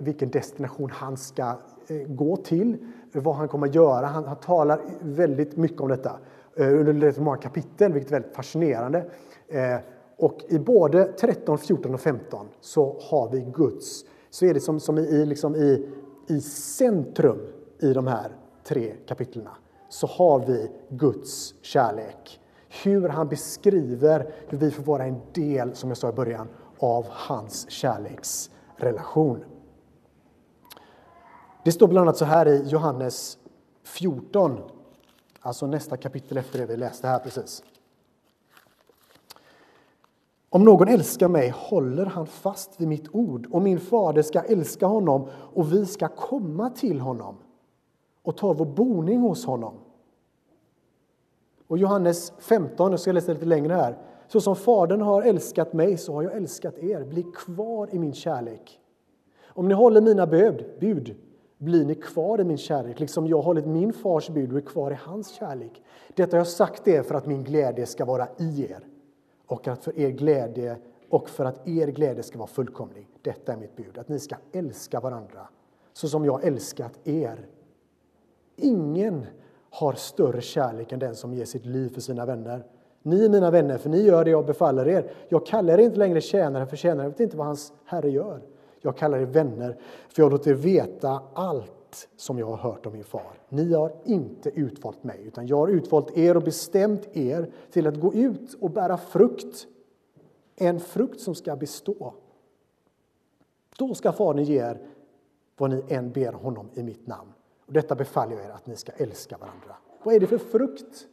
vilken 0.00 0.30
destination 0.30 0.90
han 0.90 1.16
ska 1.16 1.56
eh, 1.88 1.96
gå 2.06 2.36
till, 2.36 2.76
vad 3.12 3.34
han 3.34 3.48
kommer 3.48 3.68
att 3.68 3.74
göra. 3.74 4.06
Han, 4.06 4.24
han 4.24 4.36
talar 4.36 4.80
väldigt 5.00 5.56
mycket 5.56 5.80
om 5.80 5.88
detta 5.88 6.18
eh, 6.56 6.66
under 6.66 7.20
många 7.20 7.36
kapitel, 7.36 7.92
vilket 7.92 8.10
är 8.12 8.14
väldigt 8.14 8.36
fascinerande. 8.36 9.04
Och 10.16 10.40
i 10.48 10.58
både 10.58 11.04
13, 11.04 11.58
14 11.58 11.94
och 11.94 12.00
15 12.00 12.46
så 12.60 12.96
har 13.00 13.30
vi 13.30 13.40
Guds, 13.40 14.04
så 14.30 14.46
är 14.46 14.54
det 14.54 14.60
som, 14.60 14.80
som 14.80 14.98
i, 14.98 15.26
liksom 15.26 15.56
i, 15.56 15.88
i 16.28 16.40
centrum 16.40 17.38
i 17.80 17.92
de 17.92 18.06
här 18.06 18.28
tre 18.64 18.92
kapitlen 19.06 19.48
så 19.88 20.06
har 20.06 20.46
vi 20.46 20.70
Guds 20.88 21.54
kärlek. 21.62 22.40
Hur 22.84 23.08
han 23.08 23.28
beskriver 23.28 24.32
hur 24.48 24.58
vi 24.58 24.70
får 24.70 24.82
vara 24.82 25.04
en 25.04 25.20
del, 25.32 25.74
som 25.74 25.90
jag 25.90 25.96
sa 25.96 26.08
i 26.08 26.12
början, 26.12 26.48
av 26.82 27.06
hans 27.08 27.70
kärleksrelation. 27.70 29.44
Det 31.64 31.72
står 31.72 31.88
bland 31.88 32.08
annat 32.08 32.16
så 32.16 32.24
här 32.24 32.48
i 32.48 32.68
Johannes 32.68 33.38
14, 33.82 34.60
alltså 35.40 35.66
nästa 35.66 35.96
kapitel 35.96 36.36
efter 36.36 36.58
det 36.58 36.66
vi 36.66 36.76
läste 36.76 37.08
här 37.08 37.18
precis. 37.18 37.62
Om 40.48 40.64
någon 40.64 40.88
älskar 40.88 41.28
mig 41.28 41.54
håller 41.56 42.06
han 42.06 42.26
fast 42.26 42.80
vid 42.80 42.88
mitt 42.88 43.14
ord 43.14 43.46
och 43.50 43.62
min 43.62 43.80
fader 43.80 44.22
ska 44.22 44.40
älska 44.40 44.86
honom 44.86 45.28
och 45.34 45.72
vi 45.72 45.86
ska 45.86 46.08
komma 46.08 46.70
till 46.70 47.00
honom 47.00 47.36
och 48.22 48.36
ta 48.36 48.52
vår 48.52 48.66
boning 48.66 49.20
hos 49.20 49.46
honom. 49.46 49.74
Och 51.66 51.78
Johannes 51.78 52.32
15, 52.38 52.90
jag 52.90 53.00
ska 53.00 53.12
läsa 53.12 53.32
lite 53.32 53.46
längre 53.46 53.74
här. 53.74 53.98
Så 54.32 54.40
som 54.40 54.56
Fadern 54.56 55.00
har 55.00 55.22
älskat 55.22 55.72
mig 55.72 55.96
så 55.96 56.14
har 56.14 56.22
jag 56.22 56.36
älskat 56.36 56.78
er. 56.78 57.04
Bli 57.04 57.22
kvar 57.22 57.88
i 57.92 57.98
min 57.98 58.12
kärlek. 58.12 58.80
Om 59.46 59.68
ni 59.68 59.74
håller 59.74 60.00
mina 60.00 60.26
bud, 60.26 60.64
bud 60.80 61.14
blir 61.58 61.84
ni 61.84 61.94
kvar 61.94 62.40
i 62.40 62.44
min 62.44 62.58
kärlek, 62.58 63.00
liksom 63.00 63.26
jag 63.26 63.36
har 63.36 63.42
hållit 63.42 63.66
min 63.66 63.92
fars 63.92 64.28
bud 64.28 64.52
och 64.52 64.58
är 64.58 64.62
kvar 64.62 64.90
i 64.90 64.94
hans 64.94 65.28
kärlek. 65.28 65.82
Detta 66.14 66.36
har 66.36 66.38
jag 66.40 66.46
sagt 66.46 66.88
er 66.88 67.02
för 67.02 67.14
att 67.14 67.26
min 67.26 67.44
glädje 67.44 67.86
ska 67.86 68.04
vara 68.04 68.28
i 68.38 68.66
er 68.70 68.86
och 69.46 69.68
att 69.68 69.84
för 69.84 69.98
er 69.98 70.10
glädje 70.10 70.76
och 71.08 71.28
för 71.28 71.44
att 71.44 71.68
er 71.68 71.86
glädje 71.86 72.22
ska 72.22 72.38
vara 72.38 72.48
fullkomlig. 72.48 73.08
Detta 73.22 73.52
är 73.52 73.56
mitt 73.56 73.76
bud, 73.76 73.98
att 73.98 74.08
ni 74.08 74.18
ska 74.18 74.36
älska 74.52 75.00
varandra 75.00 75.48
så 75.92 76.08
som 76.08 76.24
jag 76.24 76.44
älskat 76.44 77.00
er. 77.04 77.46
Ingen 78.56 79.26
har 79.70 79.92
större 79.92 80.40
kärlek 80.40 80.92
än 80.92 80.98
den 80.98 81.14
som 81.14 81.34
ger 81.34 81.44
sitt 81.44 81.66
liv 81.66 81.88
för 81.88 82.00
sina 82.00 82.26
vänner. 82.26 82.64
Ni 83.02 83.24
är 83.24 83.28
mina 83.28 83.50
vänner, 83.50 83.78
för 83.78 83.90
ni 83.90 84.02
gör 84.02 84.24
det 84.24 84.30
jag 84.30 84.46
befaller 84.46 84.88
er. 84.88 85.10
Jag 85.28 85.46
kallar 85.46 85.78
er 85.78 85.78
inte 85.78 85.98
längre 85.98 86.20
tjänare, 86.20 86.66
för 86.66 86.76
tjänare 86.76 87.08
vet 87.08 87.20
inte 87.20 87.36
vad 87.36 87.46
hans 87.46 87.72
herre 87.84 88.10
gör. 88.10 88.42
Jag 88.80 88.96
kallar 88.96 89.18
er 89.18 89.26
vänner, 89.26 89.76
för 90.08 90.22
jag 90.22 90.32
låter 90.32 90.50
er 90.50 90.54
veta 90.54 91.22
allt 91.34 92.08
som 92.16 92.38
jag 92.38 92.46
har 92.46 92.56
hört 92.56 92.86
om 92.86 92.92
min 92.92 93.04
far. 93.04 93.40
Ni 93.48 93.72
har 93.72 93.92
inte 94.04 94.50
utvalt 94.50 95.04
mig, 95.04 95.20
utan 95.26 95.46
jag 95.46 95.56
har 95.56 95.68
utvalt 95.68 96.18
er 96.18 96.36
och 96.36 96.42
bestämt 96.42 97.16
er 97.16 97.50
till 97.70 97.86
att 97.86 98.00
gå 98.00 98.14
ut 98.14 98.54
och 98.60 98.70
bära 98.70 98.96
frukt, 98.96 99.66
en 100.56 100.80
frukt 100.80 101.20
som 101.20 101.34
ska 101.34 101.56
bestå. 101.56 102.14
Då 103.78 103.94
ska 103.94 104.12
Fadern 104.12 104.44
ge 104.44 104.58
er 104.58 104.80
vad 105.56 105.70
ni 105.70 105.84
än 105.88 106.10
ber 106.10 106.32
honom 106.32 106.68
i 106.74 106.82
mitt 106.82 107.06
namn. 107.06 107.32
Och 107.66 107.72
detta 107.72 107.94
befaller 107.94 108.36
jag 108.36 108.44
er 108.44 108.50
att 108.50 108.66
ni 108.66 108.76
ska 108.76 108.92
älska 108.92 109.38
varandra. 109.38 109.76
Vad 110.02 110.14
är 110.14 110.20
det 110.20 110.26
för 110.26 110.38
frukt? 110.38 111.08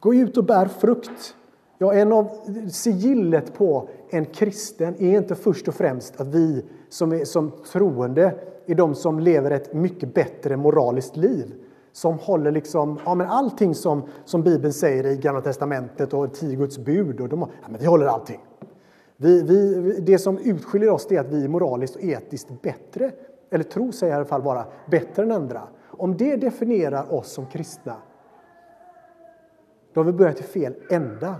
Gå 0.00 0.14
ut 0.14 0.36
och 0.36 0.44
bär 0.44 0.66
frukt. 0.66 1.34
Ja, 1.78 1.92
en 1.94 2.12
av 2.12 2.30
sigillet 2.70 3.54
på 3.54 3.88
en 4.10 4.24
kristen 4.24 4.94
är 4.98 5.18
inte 5.18 5.34
först 5.34 5.68
och 5.68 5.74
främst 5.74 6.20
att 6.20 6.26
vi 6.26 6.64
som, 6.88 7.12
är, 7.12 7.24
som 7.24 7.52
troende 7.72 8.34
är 8.66 8.74
de 8.74 8.94
som 8.94 9.20
lever 9.20 9.50
ett 9.50 9.74
mycket 9.74 10.14
bättre 10.14 10.56
moraliskt 10.56 11.16
liv. 11.16 11.54
Som 11.92 12.18
håller 12.18 12.50
liksom, 12.50 12.98
ja, 13.04 13.14
men 13.14 13.26
allting 13.26 13.74
som, 13.74 14.02
som 14.24 14.42
Bibeln 14.42 14.72
säger 14.72 15.06
i 15.06 15.16
Gamla 15.16 15.40
Testamentet 15.40 16.14
och 16.14 16.34
tio 16.34 16.56
Guds 16.56 16.78
bud. 16.78 17.20
Och 17.20 17.28
de, 17.28 17.40
ja, 17.40 17.68
men 17.68 17.80
vi 17.80 17.86
håller 17.86 18.06
allting. 18.06 18.40
Vi, 19.16 19.42
vi, 19.42 20.00
det 20.00 20.18
som 20.18 20.38
utskiljer 20.38 20.90
oss 20.90 21.10
är 21.10 21.20
att 21.20 21.28
vi 21.28 21.44
är 21.44 21.48
moraliskt 21.48 21.96
och 21.96 22.02
etiskt 22.02 22.62
bättre, 22.62 23.12
eller 23.50 23.64
tror 23.64 23.92
sig 23.92 24.08
i 24.08 24.12
alla 24.12 24.24
fall 24.24 24.42
vara 24.42 24.64
bättre 24.90 25.22
än 25.22 25.32
andra. 25.32 25.62
Om 25.86 26.16
det 26.16 26.36
definierar 26.36 27.14
oss 27.14 27.32
som 27.32 27.46
kristna, 27.46 27.96
då 29.98 30.02
har 30.04 30.12
vi 30.12 30.18
börjat 30.18 30.40
i 30.40 30.42
fel 30.42 30.74
ända. 30.90 31.36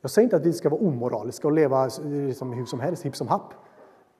Jag 0.00 0.10
säger 0.10 0.26
inte 0.26 0.36
att 0.36 0.46
vi 0.46 0.52
ska 0.52 0.68
vara 0.68 0.80
omoraliska 0.80 1.48
och 1.48 1.52
leva 1.52 1.84
liksom 2.04 2.52
hur 2.52 2.64
som 2.64 2.80
helst, 2.80 3.06
hipp 3.06 3.16
som 3.16 3.28
happ. 3.28 3.54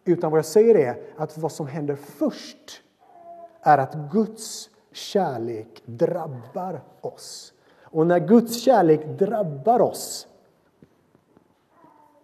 Utan 0.04 0.30
vad 0.30 0.38
jag 0.38 0.44
säger 0.44 0.75
är 0.75 1.02
att 1.16 1.38
vad 1.38 1.52
som 1.52 1.66
händer 1.66 1.94
först 1.96 2.82
är 3.60 3.78
att 3.78 3.94
Guds 4.12 4.70
kärlek 4.92 5.82
drabbar 5.84 6.82
oss. 7.00 7.52
Och 7.82 8.06
när 8.06 8.18
Guds 8.18 8.62
kärlek 8.62 9.06
drabbar 9.18 9.80
oss 9.80 10.28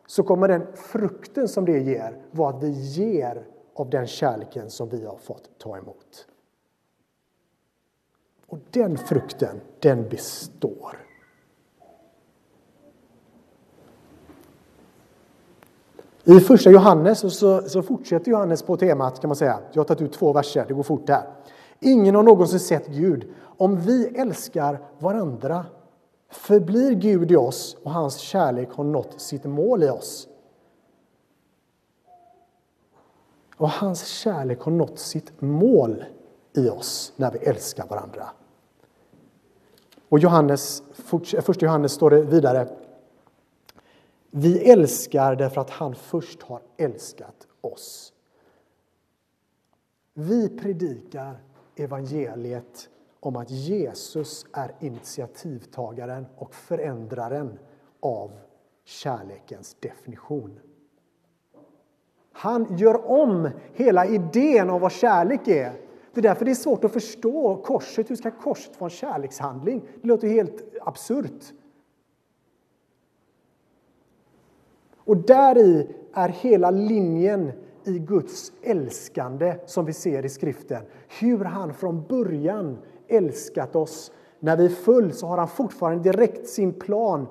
så 0.07 0.23
kommer 0.23 0.49
den 0.49 0.67
frukten 0.75 1.49
som 1.49 1.65
det 1.65 1.79
ger 1.79 2.23
vara 2.31 2.57
att 2.57 2.63
vi 2.63 2.71
ger 2.71 3.47
av 3.75 3.91
den 3.91 4.07
kärleken 4.07 4.71
som 4.71 4.89
vi 4.89 5.05
har 5.05 5.17
fått 5.17 5.59
ta 5.59 5.79
emot. 5.79 6.27
Och 8.47 8.59
den 8.71 8.99
frukten, 8.99 9.61
den 9.81 10.09
består. 10.09 11.06
I 16.29 16.41
första 16.41 16.71
Johannes 16.71 17.39
så, 17.39 17.63
så 17.69 17.83
fortsätter 17.83 18.31
Johannes 18.31 18.63
på 18.63 18.77
temat 18.77 19.21
kan 19.21 19.29
man 19.29 19.37
säga. 19.37 19.59
Jag 19.73 19.81
har 19.81 19.85
tagit 19.85 20.03
ut 20.03 20.13
två 20.13 20.33
verser, 20.33 20.65
det 20.69 20.75
går 20.75 20.83
fort 20.83 21.09
här. 21.09 21.23
Ingen 21.81 22.15
har 22.15 22.23
någonsin 22.23 22.61
sett 22.61 22.87
Gud. 22.87 23.29
Om 23.39 23.77
vi 23.77 24.07
älskar 24.07 24.79
varandra 24.99 25.67
förblir 26.31 26.93
Gud 26.93 27.33
i 27.33 27.37
oss 27.37 27.77
och 27.83 27.91
hans 27.91 28.17
kärlek 28.17 28.69
har 28.73 28.85
nått 28.85 29.21
sitt 29.21 29.45
mål 29.45 29.83
i 29.83 29.89
oss. 29.89 30.29
Och 33.57 33.71
hans 33.71 34.07
kärlek 34.07 34.61
har 34.61 34.73
nått 34.73 34.99
sitt 34.99 35.41
mål 35.41 36.05
i 36.57 36.69
oss 36.69 37.13
när 37.17 37.31
vi 37.31 37.39
älskar 37.39 37.87
varandra. 37.87 38.29
Och 40.09 40.19
Johannes, 40.19 40.83
första 41.43 41.67
Johannes 41.67 41.93
står 41.93 42.11
det 42.11 42.23
vidare 42.23 42.69
vi 44.39 44.71
älskar 44.71 45.37
därför 45.37 45.61
att 45.61 45.71
han 45.71 45.95
först 45.95 46.43
har 46.43 46.61
älskat 46.77 47.47
oss. 47.61 48.13
Vi 50.15 50.49
predikar 50.49 51.37
evangeliet 51.77 52.89
om 53.21 53.37
att 53.37 53.51
Jesus 53.51 54.47
är 54.53 54.75
initiativtagaren 54.81 56.27
och 56.37 56.55
förändraren 56.55 57.59
av 58.01 58.31
kärlekens 58.85 59.77
definition. 59.81 60.61
Han 62.33 62.77
gör 62.77 63.11
om 63.11 63.51
hela 63.73 64.07
idén 64.07 64.71
om 64.71 64.81
vad 64.81 64.93
kärlek 64.93 65.49
är. 65.49 65.73
Det 66.15 66.21
är 66.21 66.23
därför 66.23 66.45
det 66.45 66.51
är 66.51 66.55
svårt 66.55 66.85
att 66.85 66.93
förstå 66.93 67.63
korset. 67.63 68.11
Hur 68.11 68.17
ska 68.17 68.31
korset 68.31 68.81
vara 68.81 68.91
en 68.91 68.97
kärlekshandling? 68.97 69.89
Det 70.03 70.09
låter 70.09 70.29
helt 70.29 70.65
absurt. 70.81 71.53
Och 75.07 75.17
där 75.17 75.59
i 75.59 75.87
är 76.13 76.29
hela 76.29 76.71
linjen 76.71 77.53
i 77.85 77.99
Guds 77.99 78.53
älskande 78.63 79.57
som 79.67 79.85
vi 79.85 79.93
ser 79.93 80.25
i 80.25 80.29
skriften. 80.29 80.83
Hur 81.21 81.45
han 81.45 81.75
från 81.75 82.05
början 82.09 82.79
älskat 83.09 83.77
oss. 83.77 84.13
När 84.41 84.57
vi 84.57 84.69
föll 84.69 85.13
så 85.13 85.27
har 85.27 85.39
han 85.39 85.49
fortfarande 85.49 86.13
direkt 86.13 86.49
sin 86.49 86.73
plan 86.73 87.27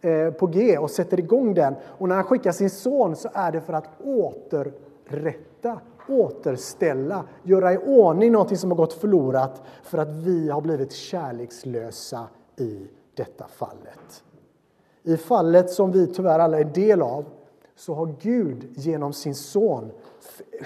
eh, 0.00 0.30
på 0.30 0.46
G 0.46 0.78
och 0.78 0.90
sätter 0.90 1.18
igång 1.18 1.54
den. 1.54 1.74
Och 1.82 2.08
när 2.08 2.14
han 2.14 2.24
skickar 2.24 2.52
sin 2.52 2.70
son 2.70 3.16
så 3.16 3.28
är 3.32 3.52
det 3.52 3.60
för 3.60 3.72
att 3.72 3.88
återrätta, 4.04 5.80
återställa, 6.08 7.24
göra 7.42 7.72
i 7.72 7.78
ordning 7.78 8.32
någonting 8.32 8.56
som 8.56 8.70
har 8.70 8.76
gått 8.76 8.92
förlorat 8.92 9.62
för 9.82 9.98
att 9.98 10.12
vi 10.12 10.48
har 10.48 10.60
blivit 10.60 10.92
kärlekslösa 10.92 12.26
i 12.56 12.86
detta 13.14 13.46
fallet. 13.48 14.24
I 15.08 15.16
fallet 15.16 15.70
som 15.70 15.92
vi 15.92 16.06
tyvärr 16.06 16.38
alla 16.38 16.60
är 16.60 16.64
del 16.64 17.02
av 17.02 17.24
så 17.74 17.94
har 17.94 18.14
Gud 18.20 18.68
genom 18.74 19.12
sin 19.12 19.34
son 19.34 19.90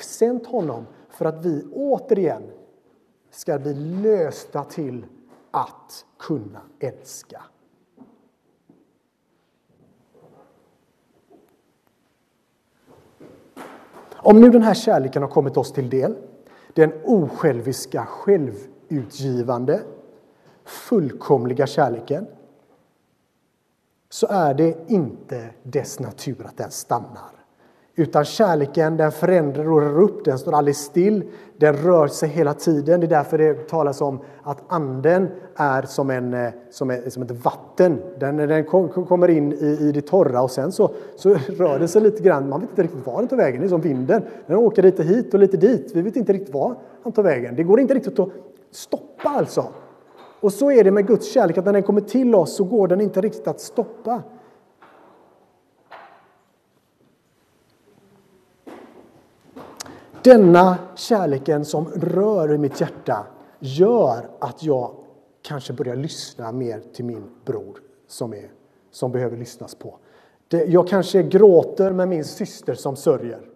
sänt 0.01 0.47
honom 0.47 0.87
för 1.09 1.25
att 1.25 1.45
vi 1.45 1.65
återigen 1.73 2.43
ska 3.31 3.59
bli 3.59 3.75
lösta 3.75 4.65
till 4.65 5.07
att 5.51 6.05
kunna 6.19 6.61
älska. 6.79 7.43
Om 14.13 14.41
nu 14.41 14.51
den 14.51 14.63
här 14.63 14.75
kärleken 14.75 15.23
har 15.23 15.29
kommit 15.29 15.57
oss 15.57 15.73
till 15.73 15.91
del, 15.91 16.15
den 16.73 16.93
osjälviska, 17.05 18.07
självutgivande, 18.07 19.83
fullkomliga 20.65 21.67
kärleken, 21.67 22.27
så 24.13 24.27
är 24.31 24.55
det 24.55 24.75
inte 24.87 25.45
dess 25.63 26.01
natur 26.01 26.47
att 26.47 26.57
den 26.57 26.71
stannar. 26.71 27.31
Utan 27.95 28.25
kärleken 28.25 28.97
den 28.97 29.13
förändrar 29.13 29.73
och 29.73 29.81
rör 29.81 30.01
upp, 30.01 30.25
den 30.25 30.39
står 30.39 30.55
aldrig 30.55 30.77
still, 30.77 31.25
den 31.57 31.77
rör 31.77 32.07
sig 32.07 32.29
hela 32.29 32.55
tiden. 32.55 33.01
Det 33.01 33.07
är 33.07 33.09
därför 33.09 33.39
det 33.39 33.69
talas 33.69 34.01
om 34.01 34.21
att 34.43 34.63
anden 34.69 35.29
är 35.57 35.83
som, 35.83 36.11
en, 36.11 36.35
eh, 36.35 36.53
som, 36.71 36.91
ett, 36.91 37.13
som 37.13 37.23
ett 37.23 37.31
vatten. 37.31 38.03
Den, 38.19 38.37
den 38.37 38.65
kommer 38.65 39.29
in 39.29 39.53
i, 39.53 39.79
i 39.81 39.93
det 39.93 40.03
torra 40.03 40.43
och 40.43 40.51
sen 40.51 40.73
så, 40.73 40.95
så 41.17 41.35
rör 41.35 41.79
den 41.79 41.89
sig 41.89 42.03
lite 42.03 42.23
grann. 42.23 42.49
Man 42.49 42.61
vet 42.61 42.71
inte 42.71 42.83
riktigt 42.83 43.07
var 43.07 43.19
den 43.19 43.29
tar 43.29 43.37
vägen. 43.37 43.61
Det 43.61 43.67
är 43.67 43.69
som 43.69 43.81
vinden. 43.81 44.23
Den 44.47 44.57
åker 44.57 44.83
lite 44.83 45.03
hit 45.03 45.35
och 45.35 45.41
lite 45.41 45.57
dit. 45.57 45.91
Vi 45.95 46.03
vet 46.03 46.17
inte 46.17 46.33
riktigt 46.33 46.55
var 46.55 46.77
han 47.03 47.13
tar 47.13 47.23
vägen. 47.23 47.57
Det 47.57 47.63
går 47.63 47.81
inte 47.81 47.95
riktigt 47.95 48.19
att 48.19 48.29
stoppa 48.71 49.29
alltså. 49.29 49.67
Och 50.43 50.53
så 50.53 50.71
är 50.71 50.85
det 50.85 50.91
med 50.91 51.07
Guds 51.07 51.33
kärlek, 51.33 51.59
att 51.59 51.65
när 51.65 51.73
den 51.73 51.83
kommer 51.83 52.01
till 52.01 52.35
oss 52.35 52.57
så 52.57 52.65
går 52.65 52.89
den 52.89 53.01
inte 53.01 53.21
riktigt 53.21 53.47
att 53.47 53.61
stoppa. 53.61 54.23
Denna 60.23 60.79
kärleken 60.95 61.65
som 61.65 61.87
rör 61.87 62.53
i 62.53 62.59
mitt 62.59 62.81
hjärta 62.81 63.27
gör 63.59 64.31
att 64.39 64.63
jag 64.63 64.95
kanske 65.43 65.73
börjar 65.73 65.97
lyssna 65.97 66.53
mer 66.53 66.83
till 66.93 67.05
min 67.05 67.25
bror 67.45 67.79
som, 68.07 68.33
är, 68.33 68.51
som 68.91 69.13
behöver 69.13 69.37
lyssnas 69.37 69.75
på. 69.75 69.99
Jag 70.49 70.89
kanske 70.89 71.23
gråter 71.23 71.93
med 71.93 72.09
min 72.09 72.25
syster 72.25 72.75
som 72.75 72.97
sörjer. 72.97 73.52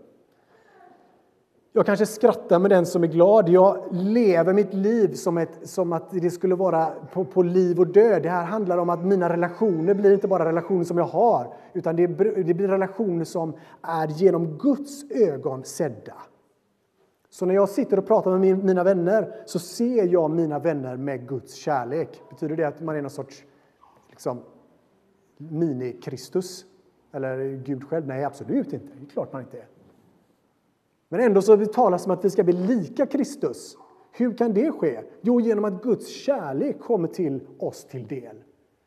Jag 1.76 1.87
kanske 1.87 2.06
skrattar 2.06 2.59
med 2.59 2.71
den 2.71 2.87
som 2.87 3.02
är 3.02 3.06
glad. 3.06 3.49
Jag 3.49 3.85
lever 3.90 4.52
mitt 4.52 4.75
liv 4.75 5.14
som, 5.14 5.38
ett, 5.38 5.68
som 5.68 5.92
att 5.92 6.11
det 6.11 6.30
skulle 6.30 6.54
vara 6.54 6.92
på, 7.12 7.25
på, 7.25 7.42
liv 7.42 7.80
och 7.80 7.87
död. 7.87 8.23
Det 8.23 8.28
här 8.28 8.45
handlar 8.45 8.78
om 8.78 8.90
att 8.90 9.04
mina 9.04 9.28
relationer 9.28 9.95
blir 9.95 10.14
inte 10.14 10.28
bara 10.28 10.45
relationer 10.45 10.85
som 10.85 10.99
jag 10.99 11.04
har, 11.04 11.54
utan 11.73 11.97
det, 11.97 12.06
det 12.42 12.54
blir 12.54 12.68
relationer 12.68 13.25
som 13.25 13.52
är 13.83 14.09
genom 14.09 14.59
Guds 14.59 15.11
ögon 15.11 15.64
sedda. 15.64 16.14
Så 17.30 17.47
när 17.47 17.54
jag 17.54 17.68
sitter 17.68 17.99
och 17.99 18.06
pratar 18.06 18.38
med 18.38 18.64
mina 18.64 18.85
vänner 18.85 19.35
så 19.47 19.59
ser 19.59 20.06
jag 20.06 20.30
mina 20.30 20.59
vänner 20.59 20.97
med 20.97 21.28
Guds 21.28 21.54
kärlek. 21.54 22.23
Betyder 22.30 22.56
det 22.56 22.65
att 22.65 22.80
man 22.80 22.97
är 22.97 23.02
någon 23.02 23.10
sorts 23.10 23.45
liksom, 24.10 24.41
mini-Kristus? 25.39 26.65
Eller 27.12 27.62
Gud 27.65 27.84
själv? 27.89 28.06
Nej, 28.06 28.25
absolut 28.25 28.73
inte. 28.73 28.86
Det 28.99 29.06
är 29.06 29.10
klart 29.10 29.32
man 29.32 29.43
inte 29.43 29.58
är. 29.58 29.75
Men 31.08 31.21
ändå 31.21 31.42
så 31.42 31.66
talas 31.66 32.04
det 32.04 32.10
om 32.10 32.19
att 32.19 32.25
vi 32.25 32.30
ska 32.30 32.45
bli 32.45 32.52
lika 32.52 33.06
Kristus. 33.06 33.76
Hur 34.12 34.36
kan 34.36 34.54
det 34.54 34.73
ske? 34.73 35.00
Jo, 35.21 35.40
genom 35.40 35.64
att 35.64 35.82
Guds 35.82 36.08
kärlek 36.08 36.80
kommer 36.80 37.08
till 37.08 37.47
oss 37.58 37.84
till 37.84 38.06
del. 38.06 38.36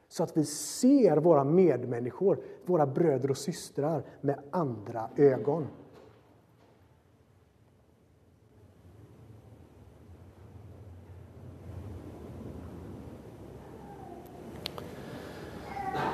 Så 0.10 0.24
att 0.24 0.38
vi 0.38 0.46
ser 0.46 1.18
våra 1.18 1.44
medmänniskor, 1.44 2.40
våra 2.66 2.88
bröder 2.88 3.32
och 3.32 3.38
systrar 3.38 4.04
med 4.22 4.40
andra 4.52 5.10
ögon. 5.16 5.68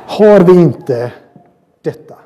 Har 0.08 0.46
vi 0.46 0.62
inte 0.62 1.14
detta 1.82 2.25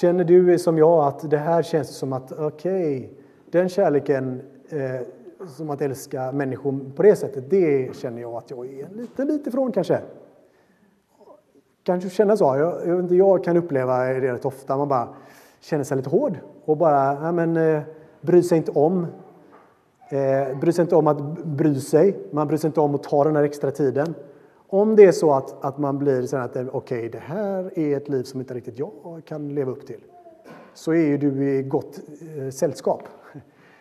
Känner 0.00 0.24
du 0.24 0.58
som 0.58 0.78
jag 0.78 1.04
att 1.04 1.30
det 1.30 1.36
här 1.36 1.62
känns 1.62 1.88
som 1.88 2.12
att 2.12 2.32
okej, 2.32 2.98
okay, 2.98 3.08
den 3.50 3.68
kärleken 3.68 4.42
eh, 4.68 5.06
som 5.56 5.70
att 5.70 5.82
älska 5.82 6.32
människor 6.32 6.80
på 6.96 7.02
det 7.02 7.16
sättet, 7.16 7.50
det 7.50 7.96
känner 7.96 8.22
jag 8.22 8.34
att 8.34 8.50
jag 8.50 8.66
är 8.66 8.86
en 8.86 8.92
liten 8.92 9.26
bit 9.26 9.46
ifrån 9.46 9.72
kanske. 9.72 10.00
Kanske 11.82 12.10
känna 12.10 12.36
så. 12.36 12.44
Jag, 12.44 12.86
jag, 12.86 13.12
jag 13.12 13.44
kan 13.44 13.56
uppleva 13.56 14.04
det 14.04 14.32
rätt 14.32 14.44
ofta. 14.44 14.76
Man 14.76 14.88
bara 14.88 15.08
känner 15.60 15.84
sig 15.84 15.96
lite 15.96 16.10
hård 16.10 16.38
och 16.64 16.76
bara 16.76 17.18
ja, 17.22 17.32
men, 17.32 17.56
eh, 17.56 17.82
bryr 18.20 18.42
sig 18.42 18.58
inte 18.58 18.70
om. 18.70 19.06
Eh, 20.08 20.58
bryr 20.58 20.72
sig 20.72 20.82
inte 20.82 20.96
om 20.96 21.06
att 21.06 21.44
bry 21.44 21.80
sig. 21.80 22.16
Man 22.30 22.48
bryr 22.48 22.58
sig 22.58 22.68
inte 22.68 22.80
om 22.80 22.94
att 22.94 23.02
ta 23.02 23.24
den 23.24 23.36
här 23.36 23.42
extra 23.42 23.70
tiden. 23.70 24.14
Om 24.70 24.96
det 24.96 25.04
är 25.04 25.12
så 25.12 25.32
att, 25.32 25.64
att 25.64 25.78
man 25.78 25.98
blir 25.98 26.22
så 26.22 26.36
att 26.36 26.56
okej, 26.56 26.68
okay, 26.72 27.08
det 27.08 27.18
här 27.18 27.78
är 27.78 27.96
ett 27.96 28.08
liv 28.08 28.22
som 28.22 28.40
inte 28.40 28.54
riktigt 28.54 28.78
jag 28.78 29.22
kan 29.24 29.54
leva 29.54 29.72
upp 29.72 29.86
till, 29.86 30.00
så 30.74 30.92
är 30.92 31.06
ju 31.06 31.18
du 31.18 31.50
i 31.50 31.62
gott 31.62 32.00
eh, 32.38 32.50
sällskap. 32.50 33.02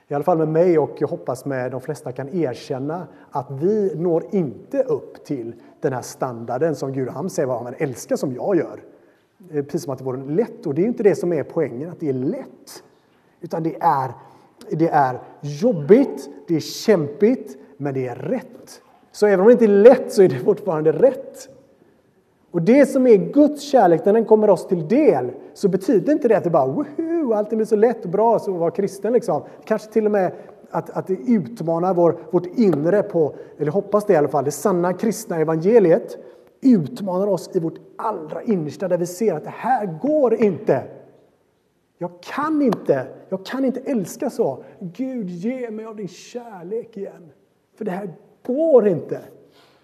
I 0.07 0.13
alla 0.13 0.23
fall 0.23 0.37
med 0.37 0.47
mig 0.47 0.79
och 0.79 0.91
jag 0.97 1.07
hoppas 1.07 1.45
med 1.45 1.71
de 1.71 1.81
flesta 1.81 2.11
kan 2.11 2.29
erkänna 2.29 3.07
att 3.31 3.51
vi 3.51 3.95
når 3.95 4.23
inte 4.31 4.83
upp 4.83 5.25
till 5.25 5.53
den 5.81 5.93
här 5.93 6.01
standarden 6.01 6.75
som 6.75 6.93
Gud 6.93 7.09
han 7.09 7.29
säger 7.29 7.47
vad 7.47 7.63
han 7.63 7.73
älskar 7.77 8.15
som 8.15 8.33
jag 8.33 8.55
gör. 8.55 8.79
Eh, 9.51 9.63
precis 9.63 9.83
som 9.83 9.93
att 9.93 9.99
det 9.99 10.05
vore 10.05 10.25
lätt. 10.25 10.65
Och 10.65 10.75
det 10.75 10.81
är 10.81 10.87
inte 10.87 11.03
det 11.03 11.15
som 11.15 11.33
är 11.33 11.43
poängen, 11.43 11.89
att 11.89 11.99
det 11.99 12.09
är 12.09 12.13
lätt. 12.13 12.83
Utan 13.41 13.63
det 13.63 13.75
är, 13.79 14.11
det 14.69 14.87
är 14.87 15.19
jobbigt, 15.41 16.29
det 16.47 16.55
är 16.55 16.59
kämpigt, 16.59 17.57
men 17.77 17.93
det 17.93 18.07
är 18.07 18.15
rätt. 18.15 18.81
Så 19.11 19.27
även 19.27 19.39
om 19.39 19.45
det 19.45 19.51
inte 19.51 19.65
är 19.65 19.67
lätt 19.67 20.11
så 20.11 20.21
är 20.21 20.29
det 20.29 20.35
fortfarande 20.35 20.91
rätt. 20.91 21.49
Och 22.51 22.61
det 22.61 22.85
som 22.85 23.07
är 23.07 23.17
Guds 23.17 23.61
kärlek, 23.61 24.05
när 24.05 24.13
den 24.13 24.25
kommer 24.25 24.49
oss 24.49 24.67
till 24.67 24.87
del, 24.87 25.31
så 25.53 25.69
betyder 25.69 26.13
inte 26.13 26.27
det 26.27 26.37
att 26.37 26.43
det 26.43 26.49
bara 26.49 26.65
woho, 26.65 27.33
allting 27.33 27.57
blir 27.57 27.65
så 27.65 27.75
lätt 27.75 28.05
och 28.05 28.11
bra 28.11 28.35
att 28.35 28.47
vara 28.47 28.71
kristen. 28.71 29.13
Liksom. 29.13 29.43
Kanske 29.65 29.91
till 29.91 30.05
och 30.05 30.11
med 30.11 30.31
att, 30.69 30.89
att 30.89 31.07
det 31.07 31.13
utmanar 31.13 31.93
vår, 31.93 32.19
vårt 32.31 32.45
inre 32.45 33.03
på, 33.03 33.35
eller 33.57 33.71
hoppas 33.71 34.05
det 34.05 34.13
i 34.13 34.15
alla 34.15 34.27
fall, 34.27 34.45
det 34.45 34.51
sanna 34.51 34.93
kristna 34.93 35.37
evangeliet 35.37 36.17
utmanar 36.61 37.27
oss 37.27 37.49
i 37.53 37.59
vårt 37.59 37.79
allra 37.95 38.43
innersta 38.43 38.87
där 38.87 38.97
vi 38.97 39.05
ser 39.05 39.33
att 39.33 39.43
det 39.43 39.53
här 39.55 39.99
går 40.01 40.33
inte. 40.33 40.83
Jag 41.97 42.11
kan 42.21 42.61
inte, 42.61 43.07
jag 43.29 43.45
kan 43.45 43.65
inte 43.65 43.79
älska 43.79 44.29
så. 44.29 44.63
Gud, 44.79 45.29
ge 45.29 45.71
mig 45.71 45.85
av 45.85 45.95
din 45.95 46.07
kärlek 46.07 46.97
igen. 46.97 47.29
För 47.77 47.85
det 47.85 47.91
här 47.91 48.13
går 48.47 48.87
inte. 48.87 49.19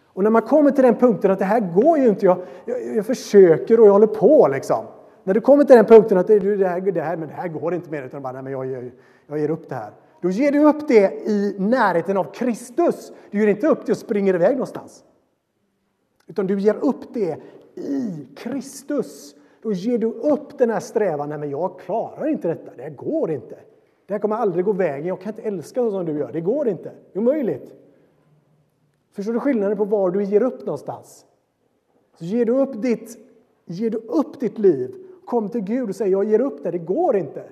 Och 0.05 0.23
när 0.23 0.29
man 0.29 0.41
kommer 0.41 0.71
till 0.71 0.83
den 0.83 0.95
punkten 0.95 1.31
att 1.31 1.39
det 1.39 1.45
här 1.45 1.59
går 1.59 1.97
ju 1.97 2.07
inte, 2.07 2.25
jag, 2.25 2.37
jag, 2.65 2.95
jag 2.95 3.05
försöker 3.05 3.79
och 3.79 3.87
jag 3.87 3.93
håller 3.93 4.07
på 4.07 4.47
liksom. 4.51 4.85
När 5.23 5.33
du 5.33 5.41
kommer 5.41 5.63
till 5.63 5.75
den 5.75 5.85
punkten 5.85 6.17
att 6.17 6.27
det, 6.27 6.33
här, 6.67 6.91
det, 6.91 7.01
här, 7.01 7.17
men 7.17 7.27
det 7.27 7.33
här 7.33 7.47
går 7.47 7.73
inte 7.73 7.91
mer, 7.91 8.03
utan 8.03 8.21
bara, 8.21 8.33
nej, 8.33 8.43
men 8.43 8.51
jag, 8.51 8.65
jag, 8.65 8.91
jag 9.27 9.39
ger 9.39 9.49
upp 9.49 9.69
det 9.69 9.75
här. 9.75 9.91
Då 10.21 10.29
ger 10.29 10.51
du 10.51 10.65
upp 10.65 10.87
det 10.87 11.13
i 11.29 11.55
närheten 11.59 12.17
av 12.17 12.23
Kristus. 12.23 13.11
Du 13.31 13.39
ger 13.39 13.47
inte 13.47 13.67
upp 13.67 13.85
det 13.85 13.91
och 13.91 13.97
springer 13.97 14.33
iväg 14.33 14.51
någonstans. 14.51 15.03
Utan 16.27 16.47
du 16.47 16.59
ger 16.59 16.75
upp 16.75 17.13
det 17.13 17.37
i 17.75 18.27
Kristus. 18.35 19.35
Då 19.61 19.71
ger 19.73 19.97
du 19.97 20.07
upp 20.07 20.57
den 20.57 20.69
här 20.69 20.79
strävan, 20.79 21.29
nej 21.29 21.37
men 21.37 21.49
jag 21.49 21.79
klarar 21.79 22.27
inte 22.27 22.47
detta, 22.47 22.71
det 22.75 22.83
här 22.83 22.89
går 22.89 23.31
inte. 23.31 23.55
Det 24.05 24.13
här 24.13 24.19
kommer 24.19 24.35
aldrig 24.35 24.65
gå 24.65 24.71
vägen, 24.71 25.07
jag 25.07 25.21
kan 25.21 25.33
inte 25.33 25.47
älska 25.47 25.81
så 25.81 25.91
som 25.91 26.05
du 26.05 26.17
gör, 26.17 26.31
det 26.31 26.41
går 26.41 26.67
inte, 26.67 26.91
det 27.13 27.19
är 27.19 27.21
omöjligt. 27.21 27.82
Förstår 29.13 29.33
du 29.33 29.39
skillnaden 29.39 29.77
på 29.77 29.85
var 29.85 30.11
du 30.11 30.23
ger 30.23 30.41
upp 30.41 30.65
någonstans? 30.65 31.25
Så 32.19 32.25
ger 32.25 32.45
du 32.45 32.51
upp 32.51 32.81
ditt, 32.81 33.17
ger 33.65 33.89
du 33.89 33.97
upp 33.97 34.39
ditt 34.39 34.57
liv, 34.57 34.95
kom 35.25 35.49
till 35.49 35.61
Gud 35.61 35.89
och 35.89 35.95
säger 35.95 36.11
jag 36.11 36.23
ger 36.23 36.39
upp 36.39 36.63
det, 36.63 36.71
det 36.71 36.77
går 36.77 37.17
inte. 37.17 37.49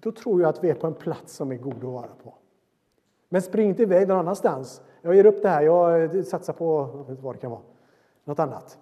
Då 0.00 0.12
tror 0.12 0.40
jag 0.40 0.48
att 0.48 0.64
vi 0.64 0.70
är 0.70 0.74
på 0.74 0.86
en 0.86 0.94
plats 0.94 1.32
som 1.32 1.52
är 1.52 1.56
god 1.56 1.76
att 1.76 1.82
vara 1.82 2.10
på. 2.22 2.34
Men 3.28 3.42
spring 3.42 3.68
inte 3.68 3.82
iväg 3.82 4.08
någon 4.08 4.18
annanstans. 4.18 4.82
Jag 5.02 5.14
ger 5.14 5.26
upp 5.26 5.42
det 5.42 5.48
här, 5.48 5.62
jag 5.62 6.16
eh, 6.16 6.22
satsar 6.22 6.52
på 6.52 6.90
jag 6.94 7.14
vet 7.14 7.22
vad 7.22 7.34
det 7.34 7.38
kan 7.38 7.50
vara, 7.50 7.60
något 8.24 8.38
annat. 8.38 8.78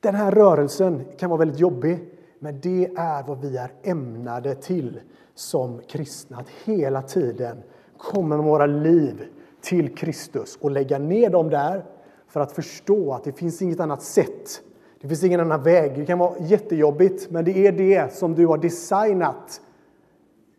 Den 0.00 0.14
här 0.14 0.30
rörelsen 0.30 1.04
kan 1.16 1.30
vara 1.30 1.38
väldigt 1.38 1.60
jobbig. 1.60 2.15
Men 2.38 2.60
det 2.60 2.86
är 2.96 3.22
vad 3.22 3.40
vi 3.40 3.56
är 3.56 3.72
ämnade 3.82 4.54
till 4.54 5.00
som 5.34 5.80
kristna. 5.88 6.36
Att 6.36 6.48
hela 6.64 7.02
tiden 7.02 7.62
komma 7.98 8.36
med 8.36 8.46
våra 8.46 8.66
liv 8.66 9.24
till 9.60 9.94
Kristus 9.94 10.58
och 10.60 10.70
lägga 10.70 10.98
ner 10.98 11.30
dem 11.30 11.50
där 11.50 11.84
för 12.28 12.40
att 12.40 12.52
förstå 12.52 13.12
att 13.12 13.24
det 13.24 13.32
finns 13.32 13.62
inget 13.62 13.80
annat 13.80 14.02
sätt. 14.02 14.62
Det 15.00 15.08
finns 15.08 15.24
ingen 15.24 15.40
annan 15.40 15.62
väg. 15.62 15.94
Det 15.94 16.06
kan 16.06 16.18
vara 16.18 16.38
jättejobbigt, 16.38 17.30
men 17.30 17.44
det 17.44 17.66
är 17.66 17.72
det 17.72 18.14
som 18.14 18.34
du 18.34 18.46
har 18.46 18.58
designat 18.58 19.60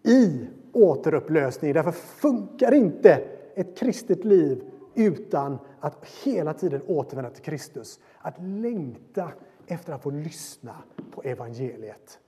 i 0.04 0.48
återupplösning. 0.74 1.74
Därför 1.74 1.92
funkar 1.92 2.74
inte 2.74 3.22
ett 3.56 3.78
kristet 3.78 4.26
liv 4.26 4.64
utan 4.96 5.58
att 5.80 6.06
hela 6.24 6.54
tiden 6.54 6.82
återvända 6.88 7.30
till 7.30 7.44
Kristus. 7.44 8.00
Att 8.20 8.42
längta 8.42 9.32
efter 9.68 9.94
att 9.94 10.04
få 10.04 10.10
lyssna 10.10 10.76
på 11.18 11.24
evangeliet. 11.24 12.20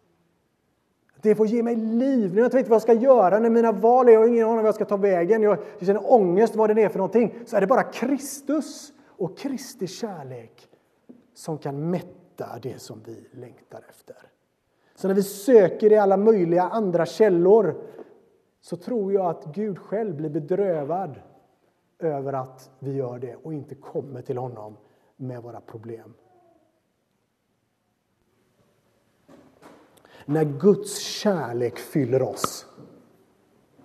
Det 1.21 1.35
får 1.35 1.45
ge 1.45 1.63
mig 1.63 1.75
liv. 1.75 2.33
När 2.33 2.37
jag 2.37 2.47
inte 2.47 2.57
vet 2.57 2.67
vad 2.67 2.75
jag 2.75 2.81
ska 2.81 2.93
göra, 2.93 3.39
när 3.39 3.49
mina 3.49 3.71
val 3.71 4.07
är, 4.07 4.11
jag 4.11 4.19
har 4.19 4.27
ingen 4.27 4.43
aning 4.43 4.51
om 4.51 4.57
vad 4.57 4.67
jag 4.67 4.75
ska 4.75 4.85
ta 4.85 4.97
vägen, 4.97 5.41
jag 5.41 5.57
känner 5.81 6.13
ångest 6.13 6.55
vad 6.55 6.75
det 6.75 6.83
är 6.83 6.89
för 6.89 6.97
någonting, 6.97 7.39
så 7.45 7.55
är 7.55 7.61
det 7.61 7.67
bara 7.67 7.83
Kristus 7.83 8.93
och 9.07 9.37
Kristi 9.37 9.87
kärlek 9.87 10.67
som 11.33 11.57
kan 11.57 11.89
mätta 11.89 12.59
det 12.61 12.81
som 12.81 13.01
vi 13.05 13.27
längtar 13.31 13.85
efter. 13.89 14.15
Så 14.95 15.07
när 15.07 15.15
vi 15.15 15.23
söker 15.23 15.91
i 15.91 15.97
alla 15.97 16.17
möjliga 16.17 16.63
andra 16.63 17.05
källor 17.05 17.75
så 18.61 18.77
tror 18.77 19.13
jag 19.13 19.25
att 19.25 19.45
Gud 19.55 19.79
själv 19.79 20.15
blir 20.15 20.29
bedrövad 20.29 21.19
över 21.99 22.33
att 22.33 22.69
vi 22.79 22.93
gör 22.93 23.19
det 23.19 23.35
och 23.35 23.53
inte 23.53 23.75
kommer 23.75 24.21
till 24.21 24.37
honom 24.37 24.77
med 25.15 25.43
våra 25.43 25.61
problem. 25.61 26.13
När 30.29 30.45
Guds 30.45 30.97
kärlek 30.97 31.77
fyller 31.77 32.21
oss 32.21 32.65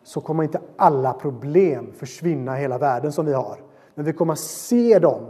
så 0.02 0.20
kommer 0.20 0.42
inte 0.42 0.60
alla 0.76 1.12
problem 1.12 1.92
försvinna 1.92 2.58
i 2.58 2.60
hela 2.60 2.78
världen 2.78 3.12
som 3.12 3.26
vi 3.26 3.32
har. 3.32 3.62
Men 3.94 4.04
vi 4.04 4.12
kommer 4.12 4.34
se 4.34 4.98
dem 4.98 5.26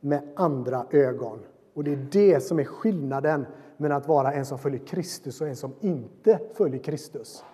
med 0.00 0.28
andra 0.36 0.86
ögon. 0.90 1.38
Och 1.74 1.84
det 1.84 1.92
är 1.92 2.06
det 2.12 2.40
som 2.40 2.58
är 2.58 2.64
skillnaden 2.64 3.46
mellan 3.76 3.98
att 3.98 4.08
vara 4.08 4.32
en 4.32 4.46
som 4.46 4.58
följer 4.58 4.86
Kristus 4.86 5.40
och 5.40 5.48
en 5.48 5.56
som 5.56 5.72
inte 5.80 6.40
följer 6.54 6.82
Kristus. 6.82 7.44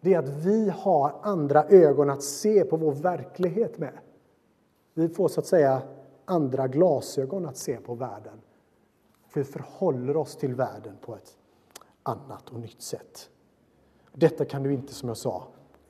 Det 0.00 0.14
är 0.14 0.18
att 0.18 0.28
vi 0.28 0.72
har 0.76 1.14
andra 1.22 1.64
ögon 1.64 2.10
att 2.10 2.22
se 2.22 2.64
på 2.64 2.76
vår 2.76 2.92
verklighet 2.92 3.78
med. 3.78 3.98
Vi 4.94 5.08
får 5.08 5.28
så 5.28 5.40
att 5.40 5.46
säga 5.46 5.82
andra 6.24 6.68
glasögon 6.68 7.46
att 7.46 7.56
se 7.56 7.76
på 7.76 7.94
världen. 7.94 8.40
Vi 9.34 9.44
förhåller 9.44 10.16
oss 10.16 10.36
till 10.36 10.54
världen 10.54 10.96
på 11.00 11.14
ett 11.14 11.36
annat 12.02 12.50
och 12.50 12.60
nytt 12.60 12.82
sätt. 12.82 13.30
Detta 14.12 14.44
kan 14.44 14.62
du 14.62 14.72
inte, 14.72 14.94
som 14.94 15.08
jag 15.08 15.16
sa, 15.16 15.46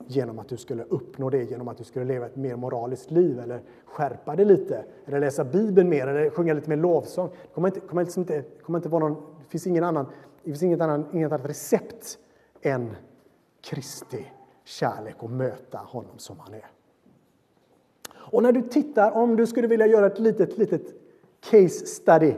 genom 0.07 0.39
att 0.39 0.49
du 0.49 0.57
skulle 0.57 0.83
uppnå 0.83 1.29
det 1.29 1.43
genom 1.43 1.67
att 1.67 1.77
du 1.77 1.83
skulle 1.83 2.05
leva 2.05 2.25
ett 2.25 2.35
mer 2.35 2.55
moraliskt 2.55 3.11
liv 3.11 3.39
eller 3.39 3.61
skärpa 3.85 4.35
dig 4.35 4.45
lite 4.45 4.85
eller 5.05 5.19
läsa 5.19 5.43
Bibeln 5.43 5.89
mer 5.89 6.07
eller 6.07 6.29
sjunga 6.29 6.53
lite 6.53 6.69
mer 6.69 6.77
lovsång. 6.77 7.29
Det 7.41 7.53
kommer 7.53 7.67
inte, 7.67 7.79
kommer 7.79 8.03
liksom 8.03 8.21
inte, 8.21 8.43
kommer 8.61 8.79
inte 8.79 8.89
vara 8.89 9.09
någon, 9.09 9.23
det 9.43 9.49
finns 9.49 9.67
ingen 9.67 9.83
annan, 9.83 10.05
det 10.43 10.49
finns 10.49 10.63
inget, 10.63 10.81
annan, 10.81 11.05
inget 11.13 11.31
annat 11.31 11.49
recept 11.49 12.17
än 12.61 12.95
Kristi 13.61 14.25
kärlek 14.63 15.23
och 15.23 15.29
möta 15.29 15.77
honom 15.77 16.17
som 16.17 16.39
han 16.39 16.53
är. 16.53 16.67
Och 18.15 18.43
när 18.43 18.51
du 18.51 18.61
tittar, 18.61 19.11
om 19.11 19.35
du 19.35 19.47
skulle 19.47 19.67
vilja 19.67 19.87
göra 19.87 20.05
ett 20.05 20.19
litet, 20.19 20.57
litet 20.57 20.93
case 21.39 21.85
study 21.85 22.33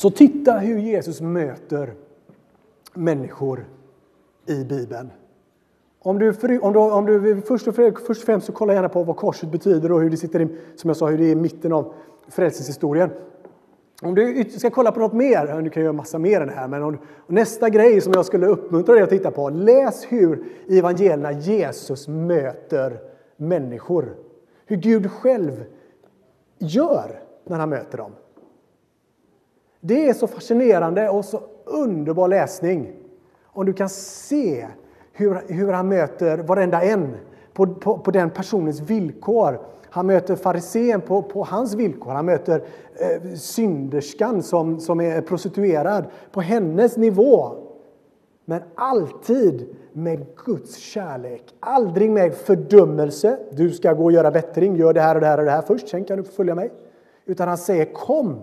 Så 0.00 0.10
titta 0.10 0.52
hur 0.52 0.78
Jesus 0.78 1.20
möter 1.20 1.94
människor 2.94 3.64
i 4.46 4.64
Bibeln. 4.64 5.10
Om 5.98 6.18
du, 6.18 6.34
om 6.60 6.72
du, 6.72 6.78
om 6.78 7.06
du 7.06 7.42
först, 7.42 7.68
och 7.68 7.74
först 7.74 8.08
och 8.08 8.16
främst 8.16 8.46
så 8.46 8.52
kolla 8.52 8.74
gärna 8.74 8.88
på 8.88 9.02
vad 9.02 9.16
korset 9.16 9.50
betyder 9.50 9.92
och 9.92 10.00
hur 10.00 10.10
det 10.10 10.16
sitter 10.16 10.40
i, 10.40 10.48
som 10.76 10.90
jag 10.90 10.96
sa, 10.96 11.06
hur 11.06 11.18
det 11.18 11.24
är 11.24 11.32
i 11.32 11.34
mitten 11.34 11.72
av 11.72 11.92
frälsningshistorien. 12.28 13.10
Om 14.02 14.14
du 14.14 14.44
ska 14.44 14.70
kolla 14.70 14.92
på 14.92 15.00
något 15.00 15.12
mer, 15.12 15.62
du 15.62 15.70
kan 15.70 15.82
göra 15.82 15.92
massa 15.92 16.18
mer 16.18 16.40
än 16.40 16.48
det 16.48 16.54
här, 16.54 16.68
men 16.68 16.82
om, 16.82 16.98
nästa 17.26 17.68
grej 17.68 18.00
som 18.00 18.12
jag 18.12 18.26
skulle 18.26 18.46
uppmuntra 18.46 18.94
dig 18.94 19.02
att 19.02 19.10
titta 19.10 19.30
på, 19.30 19.50
läs 19.50 20.04
hur 20.08 20.44
i 20.66 20.78
evangelierna 20.78 21.32
Jesus 21.32 22.08
möter 22.08 23.00
människor. 23.36 24.16
Hur 24.66 24.76
Gud 24.76 25.10
själv 25.10 25.64
gör 26.58 27.22
när 27.44 27.58
han 27.58 27.68
möter 27.68 27.98
dem. 27.98 28.12
Det 29.80 30.08
är 30.08 30.14
så 30.14 30.26
fascinerande 30.26 31.08
och 31.08 31.24
så 31.24 31.40
underbar 31.64 32.28
läsning. 32.28 32.92
Om 33.44 33.66
du 33.66 33.72
kan 33.72 33.88
se 33.88 34.66
hur, 35.12 35.52
hur 35.52 35.72
han 35.72 35.88
möter 35.88 36.38
varenda 36.38 36.82
en 36.82 37.16
på, 37.52 37.66
på, 37.66 37.98
på 37.98 38.10
den 38.10 38.30
personens 38.30 38.80
villkor. 38.80 39.60
Han 39.90 40.06
möter 40.06 40.36
farisén 40.36 41.00
på, 41.00 41.22
på 41.22 41.44
hans 41.44 41.74
villkor. 41.74 42.12
Han 42.12 42.26
möter 42.26 42.62
eh, 42.94 43.34
synderskan 43.34 44.42
som, 44.42 44.80
som 44.80 45.00
är 45.00 45.20
prostituerad 45.20 46.04
på 46.32 46.40
hennes 46.40 46.96
nivå. 46.96 47.52
Men 48.44 48.62
alltid 48.74 49.76
med 49.92 50.26
Guds 50.44 50.76
kärlek. 50.76 51.54
Aldrig 51.60 52.10
med 52.10 52.34
fördömelse. 52.34 53.38
Du 53.52 53.70
ska 53.70 53.92
gå 53.92 54.04
och 54.04 54.12
göra 54.12 54.30
bättring. 54.30 54.76
Gör 54.76 54.92
det 54.92 55.00
här 55.00 55.14
och 55.14 55.20
det 55.20 55.26
här 55.26 55.38
och 55.38 55.44
det 55.44 55.50
här 55.50 55.62
först, 55.62 55.88
sen 55.88 56.04
kan 56.04 56.16
du 56.16 56.24
följa 56.24 56.54
mig. 56.54 56.70
Utan 57.26 57.48
han 57.48 57.58
säger 57.58 57.84
kom. 57.84 58.40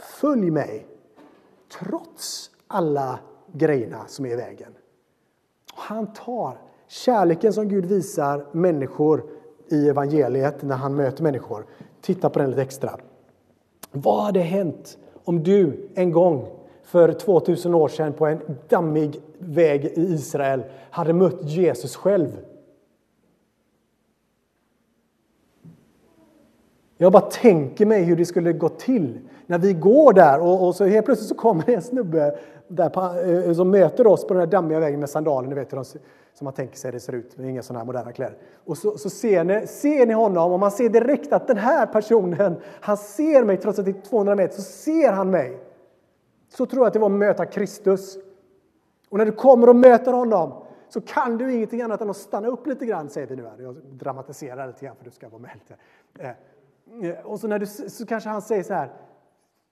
Följ 0.00 0.50
mig, 0.50 0.86
trots 1.78 2.50
alla 2.66 3.18
grejerna 3.52 4.04
som 4.06 4.26
är 4.26 4.30
i 4.30 4.36
vägen. 4.36 4.74
Han 5.74 6.12
tar 6.12 6.58
kärleken 6.88 7.52
som 7.52 7.68
Gud 7.68 7.84
visar 7.84 8.46
människor 8.52 9.24
i 9.68 9.88
evangeliet 9.88 10.62
när 10.62 10.76
han 10.76 10.94
möter 10.94 11.22
människor. 11.22 11.66
Titta 12.00 12.30
på 12.30 12.38
den 12.38 12.50
lite 12.50 12.62
extra. 12.62 12.96
Vad 13.92 14.24
hade 14.24 14.40
hänt 14.40 14.98
om 15.24 15.42
du 15.42 15.88
en 15.94 16.12
gång 16.12 16.48
för 16.82 17.12
2000 17.12 17.74
år 17.74 17.88
sedan 17.88 18.12
på 18.12 18.26
en 18.26 18.40
dammig 18.68 19.20
väg 19.38 19.84
i 19.84 20.00
Israel 20.00 20.62
hade 20.90 21.12
mött 21.12 21.42
Jesus 21.42 21.96
själv? 21.96 22.28
Jag 27.02 27.12
bara 27.12 27.22
tänker 27.22 27.86
mig 27.86 28.02
hur 28.02 28.16
det 28.16 28.24
skulle 28.24 28.52
gå 28.52 28.68
till 28.68 29.18
när 29.46 29.58
vi 29.58 29.72
går 29.72 30.12
där 30.12 30.40
och, 30.40 30.66
och 30.66 30.74
så 30.74 30.84
helt 30.84 31.06
plötsligt 31.06 31.28
så 31.28 31.34
kommer 31.34 31.70
en 31.70 31.82
snubbe 31.82 32.38
där 32.68 32.88
på, 32.88 33.00
eh, 33.00 33.52
som 33.52 33.70
möter 33.70 34.06
oss 34.06 34.26
på 34.26 34.34
den 34.34 34.40
där 34.40 34.46
dammiga 34.46 34.80
vägen 34.80 35.00
med 35.00 35.10
sandaler, 35.10 35.48
ni 35.48 35.54
vet 35.54 35.72
hur 35.72 35.76
de, 35.76 35.84
som 35.84 35.98
man 36.40 36.52
tänker 36.52 36.76
sig 36.76 36.92
det 36.92 37.00
ser 37.00 37.12
ut, 37.12 37.36
med 37.36 37.50
inga 37.50 37.62
sådana 37.62 37.78
här 37.78 37.86
moderna 37.86 38.12
kläder. 38.12 38.36
Och 38.64 38.78
så, 38.78 38.98
så, 38.98 39.10
ser, 39.10 39.44
ni, 39.44 39.66
ser 39.66 40.06
ni 40.06 40.14
honom 40.14 40.52
och 40.52 40.60
man 40.60 40.70
ser 40.70 40.88
direkt 40.88 41.32
att 41.32 41.46
den 41.46 41.56
här 41.56 41.86
personen, 41.86 42.56
han 42.80 42.96
ser 42.96 43.44
mig 43.44 43.56
trots 43.56 43.78
att 43.78 43.84
det 43.84 43.90
är 43.90 44.02
200 44.02 44.34
meter, 44.34 44.54
så 44.54 44.62
ser 44.62 45.12
han 45.12 45.30
mig. 45.30 45.60
Så 46.48 46.66
tror 46.66 46.80
jag 46.80 46.86
att 46.86 46.92
det 46.92 46.98
var 46.98 47.10
att 47.10 47.12
möta 47.12 47.46
Kristus. 47.46 48.18
Och 49.08 49.18
när 49.18 49.26
du 49.26 49.32
kommer 49.32 49.68
och 49.68 49.76
möter 49.76 50.12
honom 50.12 50.52
så 50.88 51.00
kan 51.00 51.38
du 51.38 51.54
ingenting 51.54 51.82
annat 51.82 52.00
än 52.00 52.10
att 52.10 52.16
stanna 52.16 52.48
upp 52.48 52.66
lite 52.66 52.86
grann, 52.86 53.08
säger 53.08 53.26
vi 53.26 53.36
nu. 53.36 53.42
Här. 53.42 53.56
Jag 53.58 53.76
dramatiserar 53.76 54.66
lite 54.66 54.84
grann 54.84 54.96
för 54.96 55.02
att 55.02 55.10
du 55.10 55.14
ska 55.14 55.28
vara 55.28 55.42
med 55.42 55.50
lite. 55.54 55.74
Eh, 56.18 56.30
Eh, 57.02 57.26
och 57.26 57.40
så, 57.40 57.48
när 57.48 57.58
du, 57.58 57.66
så 57.66 58.06
kanske 58.06 58.30
han 58.30 58.42
säger 58.42 58.62
så 58.62 58.74
här, 58.74 58.92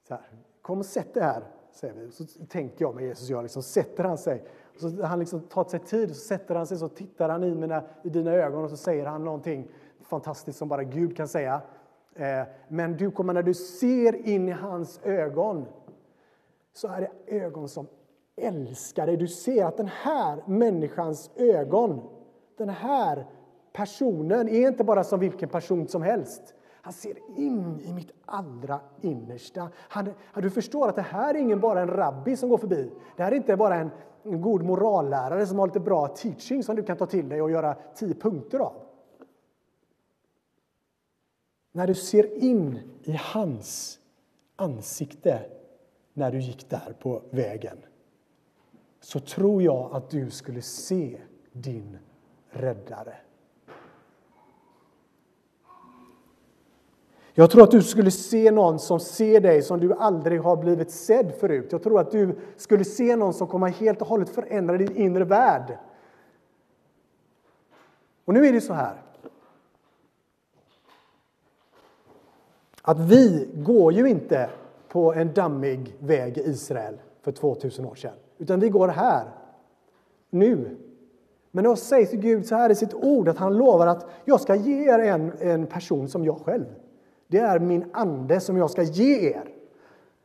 så 0.09 0.15
här, 0.15 0.23
kom 0.63 0.79
och 0.79 0.87
sätt 0.87 1.15
dig 1.15 1.23
här, 1.23 1.43
säger 1.73 1.95
vi. 1.95 2.11
Så 2.11 2.25
tänker 2.49 2.85
jag 2.85 2.95
med 2.95 3.05
Jesus 3.05 3.29
jag 3.29 3.43
liksom, 3.43 3.63
sätter 3.63 4.05
han 4.05 4.19
sig. 4.19 4.45
Och 4.75 4.81
så 4.81 5.03
han 5.03 5.19
liksom 5.19 5.41
tar 5.41 5.65
sig 5.65 5.81
tid, 5.81 6.09
så 6.09 6.15
sätter 6.15 6.55
han 6.55 6.67
sig, 6.67 6.79
så 6.79 6.89
tittar 6.89 7.29
han 7.29 7.45
i, 7.45 7.55
mina, 7.55 7.83
i 8.03 8.09
dina 8.09 8.33
ögon 8.33 8.65
och 8.65 8.71
så 8.71 8.77
säger 8.77 9.07
han 9.07 9.25
någonting 9.25 9.69
fantastiskt 10.03 10.59
som 10.59 10.69
bara 10.69 10.85
Gud 10.85 11.17
kan 11.17 11.29
säga. 11.29 11.61
Eh, 12.15 12.43
men 12.69 12.97
du 12.97 13.11
kommer, 13.11 13.33
när 13.33 13.43
du 13.43 13.55
ser 13.55 14.27
in 14.27 14.49
i 14.49 14.53
hans 14.53 15.01
ögon, 15.03 15.67
så 16.73 16.89
är 16.89 17.01
det 17.01 17.37
ögon 17.37 17.69
som 17.69 17.87
älskar 18.37 19.07
dig. 19.07 19.17
Du 19.17 19.29
ser 19.29 19.65
att 19.65 19.77
den 19.77 19.91
här 20.03 20.43
människans 20.47 21.31
ögon, 21.37 22.01
den 22.57 22.69
här 22.69 23.27
personen 23.73 24.49
är 24.49 24.69
inte 24.69 24.85
bara 24.85 25.05
som 25.05 25.21
vilken 25.21 25.49
person 25.49 25.89
som 25.89 26.03
helst. 26.03 26.55
Han 26.89 26.93
ser 26.93 27.19
in 27.37 27.81
i 27.81 27.93
mitt 27.93 28.13
allra 28.25 28.81
innersta. 29.01 29.69
Han, 29.77 30.15
du 30.35 30.51
förstår 30.51 30.89
att 30.89 30.97
det 30.97 31.03
här 31.03 31.35
är 31.35 31.39
ingen 31.39 31.61
bara 31.61 31.81
en 31.81 31.89
rabbi 31.89 32.37
som 32.37 32.49
går 32.49 32.59
förbi. 32.59 32.93
Det 33.17 33.23
här 33.23 33.33
är 33.33 33.37
inte 33.37 33.57
bara 33.57 33.75
en, 33.75 33.91
en 34.23 34.41
god 34.41 34.63
morallärare 34.63 35.47
som 35.47 35.59
har 35.59 35.67
lite 35.67 35.81
bra 35.81 36.09
teaching 36.09 36.63
som 36.63 36.77
du 36.77 36.83
kan 36.83 36.97
ta 36.97 37.07
till 37.07 37.29
dig 37.29 37.43
och 37.43 37.51
göra 37.51 37.77
tio 37.95 38.15
punkter 38.15 38.59
av. 38.59 38.73
När 41.73 41.87
du 41.87 41.95
ser 41.95 42.45
in 42.45 42.79
i 43.03 43.13
hans 43.13 43.99
ansikte 44.57 45.51
när 46.13 46.33
du 46.33 46.39
gick 46.39 46.71
där 46.71 46.97
på 47.01 47.23
vägen 47.31 47.79
så 49.01 49.21
tror 49.21 49.63
jag 49.63 49.93
att 49.93 50.11
du 50.11 50.31
skulle 50.31 50.63
se 50.63 51.21
din 51.53 51.99
räddare. 52.51 53.17
Jag 57.39 57.51
tror 57.51 57.63
att 57.63 57.71
du 57.71 57.83
skulle 57.83 58.11
se 58.11 58.51
någon 58.51 58.79
som 58.79 59.01
ser 59.01 59.41
dig 59.41 59.63
som 59.63 59.81
du 59.81 59.95
aldrig 59.95 60.41
har 60.41 60.57
blivit 60.57 60.91
sedd 60.91 61.33
förut. 61.41 61.69
Jag 61.71 61.83
tror 61.83 62.01
att 62.01 62.11
du 62.11 62.37
skulle 62.57 62.85
se 62.85 63.17
någon 63.17 63.35
som 63.35 63.47
kommer 63.47 63.69
helt 63.69 64.01
och 64.01 64.07
hållet 64.07 64.29
förändra 64.29 64.79
din 64.79 64.97
inre 64.97 65.25
värld. 65.25 65.79
Och 68.25 68.35
nu 68.35 68.47
är 68.47 68.53
det 68.53 68.61
så 68.61 68.73
här. 68.73 69.03
Att 72.83 73.01
vi 73.01 73.49
går 73.55 73.93
ju 73.93 74.09
inte 74.09 74.51
på 74.89 75.15
en 75.15 75.33
dammig 75.33 75.97
väg 75.99 76.39
i 76.39 76.41
Israel 76.41 76.99
för 77.23 77.33
2000 77.33 77.87
år 77.87 77.95
sedan. 77.95 78.15
Utan 78.39 78.61
vi 78.61 78.69
går 78.69 78.89
här, 78.89 79.25
nu. 80.31 80.77
Men 81.51 81.65
då 81.65 81.77
säger 81.77 82.17
Gud 82.17 82.47
så 82.47 82.55
här 82.55 82.71
i 82.71 82.75
sitt 82.75 82.95
ord 82.95 83.29
att 83.29 83.39
han 83.39 83.57
lovar 83.57 83.87
att 83.87 84.07
jag 84.25 84.41
ska 84.41 84.55
ge 84.55 84.95
er 84.95 84.99
en, 84.99 85.33
en 85.41 85.67
person 85.67 86.09
som 86.09 86.25
jag 86.25 86.41
själv. 86.41 86.67
Det 87.29 87.39
är 87.39 87.59
min 87.59 87.85
ande 87.93 88.41
som 88.41 88.57
jag 88.57 88.71
ska 88.71 88.83
ge 88.83 89.31
er. 89.31 89.49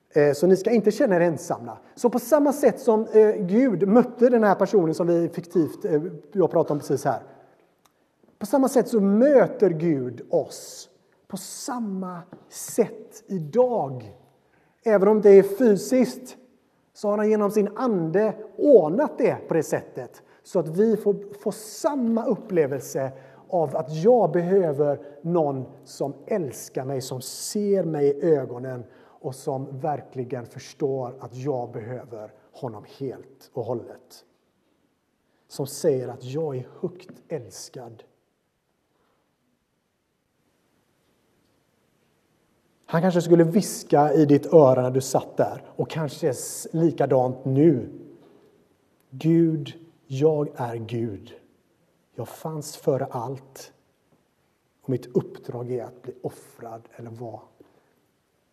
Eh, 0.10 0.34
så 0.34 0.48
ni 0.48 0.58
ska 0.58 0.72
inte 0.72 0.92
känna 0.92 1.16
er 1.16 1.20
ensamma. 1.20 1.78
Så 1.96 2.10
på 2.10 2.20
samma 2.20 2.54
sätt 2.54 2.80
som 2.80 3.08
eh, 3.13 3.36
Gud 3.36 3.88
mötte 3.88 4.30
den 4.30 4.44
här 4.44 4.56
personen 4.56 4.94
som 4.94 5.08
vi 5.08 5.30
fiktivt, 5.30 5.86
eh, 5.86 6.02
jag 6.32 6.52
pratade 6.52 6.74
om 6.74 6.80
precis 6.80 7.06
här. 7.06 7.22
På 8.39 8.46
samma 8.46 8.70
sätt 8.70 8.88
så 8.88 9.00
möter 9.00 9.70
Gud 9.70 10.22
oss 10.30 10.89
på 11.28 11.38
samma 11.38 12.22
sätt 12.50 13.24
idag. 13.28 14.13
Även 14.84 15.08
om 15.08 15.22
det 15.22 15.30
är 15.30 15.44
fysiskt 15.44 16.38
så 16.94 17.10
har 17.10 17.18
han 17.18 17.30
genom 17.30 17.52
sin 17.52 17.70
ande 17.76 18.34
ordnat 18.58 19.18
det 19.18 19.38
på 19.48 19.54
det 19.54 19.63
sättet 19.63 20.22
så 20.44 20.60
att 20.60 20.68
vi 20.68 20.98
får, 20.98 21.16
får 21.39 21.52
samma 21.52 22.26
upplevelse 22.26 23.12
av 23.54 23.76
att 23.76 23.94
jag 23.94 24.32
behöver 24.32 25.00
någon 25.22 25.66
som 25.84 26.13
älskar 26.26 26.86
mig, 26.86 27.02
som 27.02 27.22
ser 27.22 27.84
mig 27.84 28.08
i 28.08 28.24
ögonen 28.24 28.84
och 29.00 29.36
som 29.36 29.80
verkligen 29.80 30.46
förstår 30.46 31.16
att 31.20 31.36
jag 31.36 31.72
behöver 31.72 32.34
honom 32.52 32.86
helt 33.00 33.52
och 33.54 33.66
hållet. 33.66 34.26
Som 35.48 35.68
säger 35.68 36.08
att 36.08 36.24
jag 36.24 36.56
är 36.58 36.68
högt 36.82 37.22
älskad. 37.28 38.04
Han 42.86 43.02
kanske 43.02 43.22
skulle 43.22 43.44
viska 43.44 44.13
i 44.13 44.26
ditt 44.26 44.54
öra 44.54 44.82
när 44.82 44.92
du 44.92 45.02
satt 45.02 45.38
där 45.38 45.63
och 45.76 45.89
kanske 45.89 46.34
likadant 46.72 47.46
nu. 47.46 47.89
Gud, 49.10 49.74
jag 50.08 50.50
är 50.56 50.76
Gud. 50.76 51.34
Jag 52.15 52.28
fanns 52.28 52.78
före 52.78 53.06
allt. 53.06 53.73
Och 54.82 54.89
mitt 54.89 55.06
uppdrag 55.06 55.71
är 55.71 55.84
att 55.84 56.02
bli 56.02 56.13
offrad 56.21 56.82
eller 56.95 57.12
vad? 57.12 57.39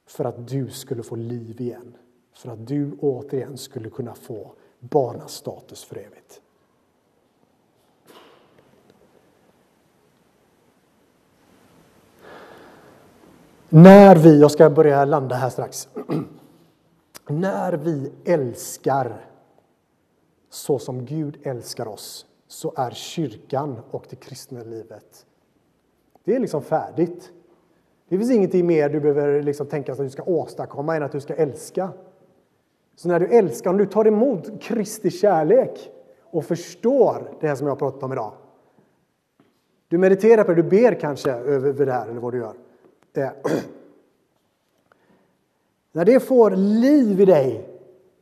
För 0.07 0.25
att 0.25 0.49
du 0.49 0.71
skulle 0.71 1.03
få 1.03 1.17
liv 1.17 1.61
igen. 1.61 1.97
För 2.33 2.51
att 2.51 2.67
du 2.67 2.97
återigen 3.01 3.59
skulle 3.59 3.91
kunna 3.91 4.15
få 4.15 4.53
barnastatus 4.79 5.85
för 5.85 5.97
evigt. 5.97 6.41
När 13.69 14.17
vi, 14.17 14.41
jag 14.41 14.51
ska 14.51 14.71
börja 14.71 15.05
landa 15.05 15.37
här 15.37 15.51
strax. 15.51 15.89
När 17.29 17.73
vi 17.73 18.13
älskar 18.25 19.25
så 20.51 20.79
som 20.79 21.05
Gud 21.05 21.39
älskar 21.43 21.89
oss 21.89 22.27
så 22.51 22.73
är 22.77 22.91
kyrkan 22.91 23.81
och 23.91 24.07
det 24.11 24.17
kristna 24.17 24.63
livet, 24.63 25.27
det 26.25 26.35
är 26.35 26.41
liksom 26.41 26.63
färdigt. 26.63 27.33
Det 28.09 28.19
finns 28.19 28.31
ingenting 28.31 28.67
mer 28.67 28.89
du 28.89 29.01
behöver 29.01 29.43
liksom 29.43 29.67
tänka 29.67 29.93
att 29.93 29.99
du 29.99 30.11
ska 30.11 30.23
åstadkomma 30.23 30.97
än 30.97 31.03
att 31.03 31.13
du 31.13 31.21
ska 31.21 31.35
älska. 31.35 31.91
Så 32.97 33.09
när 33.09 33.21
du 33.21 33.27
älskar, 33.27 33.71
om 33.71 33.77
du 33.77 33.87
tar 33.87 34.07
emot 34.07 34.63
Kristi 34.63 35.11
kärlek 35.11 35.91
och 36.21 36.45
förstår 36.45 37.37
det 37.41 37.49
här 37.49 37.55
som 37.55 37.67
jag 37.67 37.75
har 37.75 37.79
pratat 37.79 38.03
om 38.03 38.13
idag. 38.13 38.33
Du 39.89 39.99
mediterar 39.99 40.45
på 40.45 40.55
det, 40.55 40.63
du 40.63 40.69
ber 40.69 41.01
kanske 41.01 41.31
över 41.33 41.87
det 41.87 41.93
här 41.93 42.09
eller 42.09 42.21
vad 42.21 42.33
du 42.33 42.39
gör. 42.39 42.55
Eh, 43.17 43.31
när 45.93 46.05
det 46.05 46.21
får 46.21 46.51
liv 46.51 47.21
i 47.21 47.25
dig 47.25 47.80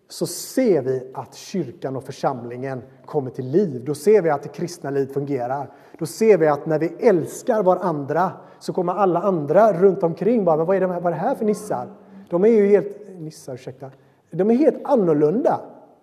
så 0.09 0.27
ser 0.27 0.83
vi 0.83 1.11
att 1.15 1.35
kyrkan 1.35 1.97
och 1.97 2.05
församlingen 2.05 2.83
kommer 3.07 3.31
till 3.31 3.47
liv. 3.47 3.83
Då 3.85 3.95
ser 3.95 4.23
vi 4.23 4.31
att 4.31 4.43
det 4.43 4.49
kristna 4.49 4.91
livet 4.91 5.15
fungerar. 5.15 5.71
Då 5.99 6.07
ser 6.07 6.39
vi 6.39 6.47
att 6.47 6.67
när 6.67 6.79
vi 6.79 6.87
älskar 6.99 7.63
varandra 7.63 8.31
så 8.59 8.73
kommer 8.73 8.93
alla 8.93 9.21
andra 9.21 9.73
runt 9.73 10.03
omkring 10.03 10.45
bara, 10.45 10.57
men 10.57 10.67
vad 10.67 10.77
är 10.77 10.81
det, 10.81 10.87
vad 10.87 11.07
är 11.07 11.11
det 11.11 11.17
här 11.17 11.35
för 11.35 11.45
nissar? 11.45 11.89
De 12.31 12.45
är 12.45 12.49
ju 12.49 12.67
helt, 12.67 13.09
nissar, 13.19 13.55
ursäkta, 13.55 13.91
de 14.31 14.51
är 14.51 14.55
helt 14.55 14.81
annorlunda 14.85 15.61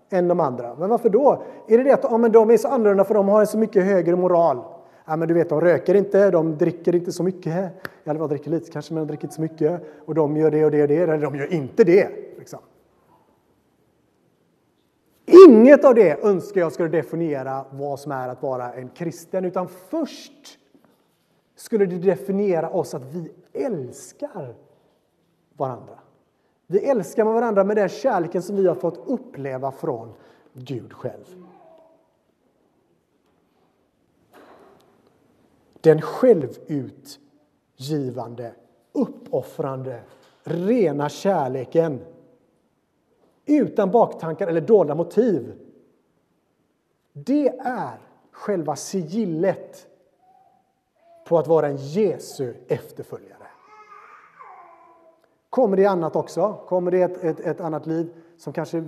än 0.10 0.28
de 0.28 0.40
andra. 0.40 0.76
Men 0.76 0.90
varför 0.90 1.10
då? 1.10 1.44
Är 1.68 1.78
det 1.78 1.84
det 1.84 1.92
att 1.92 2.04
ja, 2.04 2.18
men 2.18 2.32
de 2.32 2.52
är 2.52 2.58
så 2.58 2.68
annorlunda 2.68 3.04
för 3.04 3.14
de 3.14 3.28
har 3.28 3.42
en 3.42 3.48
så 3.48 3.58
mycket 3.58 3.86
högre 3.86 4.16
moral? 4.16 4.58
Ja, 5.06 5.16
men 5.16 5.28
du 5.28 5.34
vet, 5.34 5.50
de 5.50 5.62
röker 5.62 5.96
inte, 5.96 6.32
de 6.32 6.58
dricker 6.58 6.96
inte 6.96 7.12
så 7.12 7.24
mycket. 7.24 7.72
Eller 8.06 8.20
de 8.20 8.30
dricker 8.30 8.52
lite 8.52 8.72
kanske, 8.72 8.94
men 8.94 9.04
de 9.04 9.08
dricker 9.08 9.24
inte 9.24 9.36
så 9.36 9.42
mycket. 9.42 9.82
Och 10.06 10.16
de 10.16 10.38
gör 10.38 10.52
det 10.52 10.66
och 10.66 10.72
det 10.72 10.82
och 10.82 10.88
det, 10.88 10.98
eller 10.98 11.18
de 11.18 11.36
gör 11.36 11.54
inte 11.54 11.84
det. 11.84 12.10
Liksom. 12.38 12.60
Inget 15.26 15.86
av 15.86 15.96
det 15.96 16.24
önskar 16.24 16.62
jag 16.62 16.72
skulle 16.72 16.90
definiera 16.90 17.66
vad 17.72 18.00
som 18.00 18.12
är 18.12 18.30
att 18.30 18.42
vara 18.42 18.74
en 18.74 18.90
kristen, 18.90 19.46
utan 19.46 19.68
först 19.68 20.60
skulle 21.56 21.86
det 21.86 21.98
definiera 21.98 22.70
oss 22.70 22.94
att 22.94 23.04
vi 23.04 23.32
älskar 23.54 24.56
varandra. 25.58 26.00
Vi 26.68 26.86
älskar 26.86 27.24
varandra 27.24 27.64
med 27.64 27.78
den 27.78 27.90
kärleken 27.90 28.42
som 28.42 28.56
vi 28.56 28.68
har 28.68 28.76
fått 28.76 29.08
uppleva 29.08 29.72
från 29.72 30.14
Gud 30.54 30.94
själv. 30.94 31.46
Den 35.82 36.02
självutgivande, 36.02 38.54
uppoffrande, 38.92 40.02
rena 40.44 41.10
kärleken 41.10 42.00
utan 43.46 43.92
baktankar 43.92 44.48
eller 44.48 44.62
dolda 44.62 44.96
motiv. 44.96 45.54
Det 47.14 47.48
är 47.60 48.00
själva 48.32 48.76
sigillet 48.76 49.88
på 51.28 51.38
att 51.38 51.48
vara 51.48 51.68
en 51.68 51.78
Jesu 51.78 52.54
efterföljare. 52.68 53.48
Kommer 55.50 55.78
det 55.78 55.86
annat 55.86 56.16
också? 56.16 56.54
Kommer 56.68 56.92
det 56.92 57.02
ett, 57.02 57.24
ett, 57.24 57.40
ett, 57.40 57.62
annat 57.62 57.86
liv 57.86 58.14
som 58.38 58.54
kanske 58.54 58.84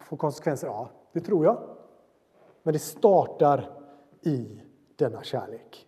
får 0.00 0.16
konsekvenser? 0.16 0.66
Ja, 0.66 0.88
det 1.12 1.20
tror 1.20 1.44
jag. 1.44 1.58
Men 2.62 2.72
det 2.72 2.78
startar 2.78 3.70
i 4.22 4.60
denna 4.96 5.22
kärlek. 5.22 5.85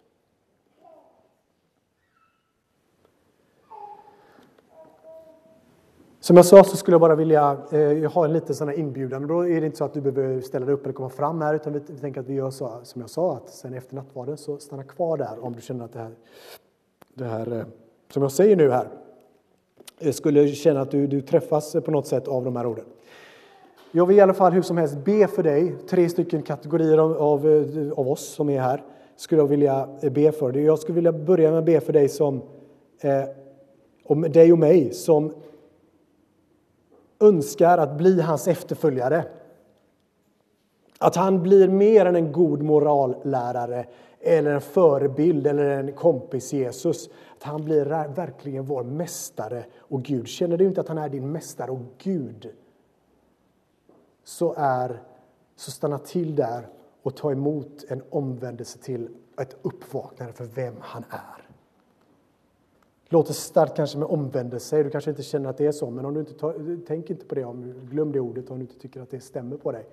Som 6.28 6.36
jag 6.36 6.46
sa 6.46 6.64
så 6.64 6.76
skulle 6.76 6.94
jag 6.94 7.00
bara 7.00 7.14
vilja 7.14 7.58
eh, 7.72 8.12
ha 8.12 8.24
en 8.24 8.32
liten 8.32 8.54
sån 8.54 8.72
inbjudan. 8.72 9.22
Och 9.22 9.28
då 9.28 9.48
är 9.48 9.60
det 9.60 9.66
inte 9.66 9.78
så 9.78 9.84
att 9.84 9.94
du 9.94 10.00
behöver 10.00 10.40
ställa 10.40 10.66
dig 10.66 10.74
upp 10.74 10.84
eller 10.84 10.92
komma 10.92 11.08
fram 11.08 11.40
här 11.40 11.54
utan 11.54 11.72
vi, 11.72 11.80
vi 11.86 11.98
tänker 11.98 12.20
att 12.20 12.26
vi 12.26 12.34
gör 12.34 12.50
så 12.50 12.80
som 12.82 13.00
jag 13.00 13.10
sa 13.10 13.36
att 13.36 13.48
sen 13.48 13.74
efter 13.74 13.94
nattvarden 13.94 14.36
så 14.36 14.58
stanna 14.58 14.82
kvar 14.84 15.16
där 15.16 15.44
om 15.44 15.54
du 15.54 15.60
känner 15.60 15.84
att 15.84 15.92
det 15.92 15.98
här, 15.98 16.12
det 17.14 17.24
här 17.24 17.52
eh, 17.52 17.64
som 18.12 18.22
jag 18.22 18.32
säger 18.32 18.56
nu 18.56 18.70
här 18.70 18.88
eh, 19.98 20.12
skulle 20.12 20.48
känna 20.48 20.80
att 20.80 20.90
du, 20.90 21.06
du 21.06 21.20
träffas 21.20 21.72
på 21.84 21.90
något 21.90 22.06
sätt 22.06 22.28
av 22.28 22.44
de 22.44 22.56
här 22.56 22.66
orden. 22.66 22.84
Jag 23.92 24.06
vill 24.06 24.16
i 24.16 24.20
alla 24.20 24.34
fall 24.34 24.52
hur 24.52 24.62
som 24.62 24.76
helst 24.76 24.96
be 25.04 25.26
för 25.26 25.42
dig, 25.42 25.76
tre 25.90 26.08
stycken 26.08 26.42
kategorier 26.42 26.98
av, 26.98 27.16
av, 27.16 27.48
eh, 27.48 27.92
av 27.92 28.08
oss 28.08 28.28
som 28.28 28.50
är 28.50 28.60
här 28.60 28.82
skulle 29.16 29.40
jag 29.40 29.48
vilja 29.48 29.88
eh, 30.02 30.12
be 30.12 30.32
för 30.32 30.52
dig. 30.52 30.62
Jag 30.62 30.78
skulle 30.78 30.94
vilja 30.94 31.12
börja 31.12 31.50
med 31.50 31.58
att 31.58 31.66
be 31.66 31.80
för 31.80 31.92
dig 31.92 32.08
som 32.08 32.42
eh, 33.00 33.24
om 34.04 34.22
dig 34.22 34.52
och 34.52 34.58
mig 34.58 34.92
som 34.92 35.32
önskar 37.20 37.78
att 37.78 37.98
bli 37.98 38.20
hans 38.20 38.48
efterföljare. 38.48 39.24
Att 40.98 41.16
han 41.16 41.42
blir 41.42 41.68
mer 41.68 42.06
än 42.06 42.16
en 42.16 42.32
god 42.32 42.62
morallärare 42.62 43.86
eller 44.20 44.50
en 44.54 44.60
förebild 44.60 45.46
eller 45.46 45.64
en 45.64 45.92
kompis 45.92 46.52
Jesus. 46.52 47.08
Att 47.36 47.42
han 47.42 47.64
blir 47.64 47.84
verkligen 48.14 48.64
vår 48.64 48.84
mästare 48.84 49.64
och 49.78 50.02
Gud. 50.02 50.28
Känner 50.28 50.56
du 50.56 50.64
inte 50.64 50.80
att 50.80 50.88
han 50.88 50.98
är 50.98 51.08
din 51.08 51.32
mästare 51.32 51.70
och 51.70 51.82
Gud 51.98 52.50
så, 54.24 54.54
är, 54.56 55.02
så 55.56 55.70
stanna 55.70 55.98
till 55.98 56.36
där 56.36 56.68
och 57.02 57.16
ta 57.16 57.32
emot 57.32 57.84
en 57.88 58.02
omvändelse 58.10 58.78
till 58.78 59.08
ett 59.40 59.56
uppvaknande 59.62 60.32
för 60.32 60.44
vem 60.44 60.74
han 60.80 61.04
är. 61.10 61.47
Låter 63.08 63.32
starkt 63.32 63.76
kanske 63.76 63.98
med 63.98 64.08
omvändelse. 64.08 64.82
Du 64.82 64.90
kanske 64.90 65.10
inte 65.10 65.22
känner 65.22 65.50
att 65.50 65.56
det 65.56 65.66
är 65.66 65.72
så, 65.72 65.90
men 65.90 66.04
om 66.04 66.14
du 66.14 66.20
inte 66.20 66.34
tar, 66.34 66.78
tänk 66.86 67.10
inte 67.10 67.24
på 67.24 67.34
det. 67.34 67.44
Om, 67.44 67.74
glöm 67.90 68.12
det 68.12 68.20
ordet 68.20 68.50
om 68.50 68.58
du 68.58 68.62
inte 68.62 68.78
tycker 68.78 69.00
att 69.00 69.10
det 69.10 69.20
stämmer 69.20 69.56
på 69.56 69.72
dig. 69.72 69.86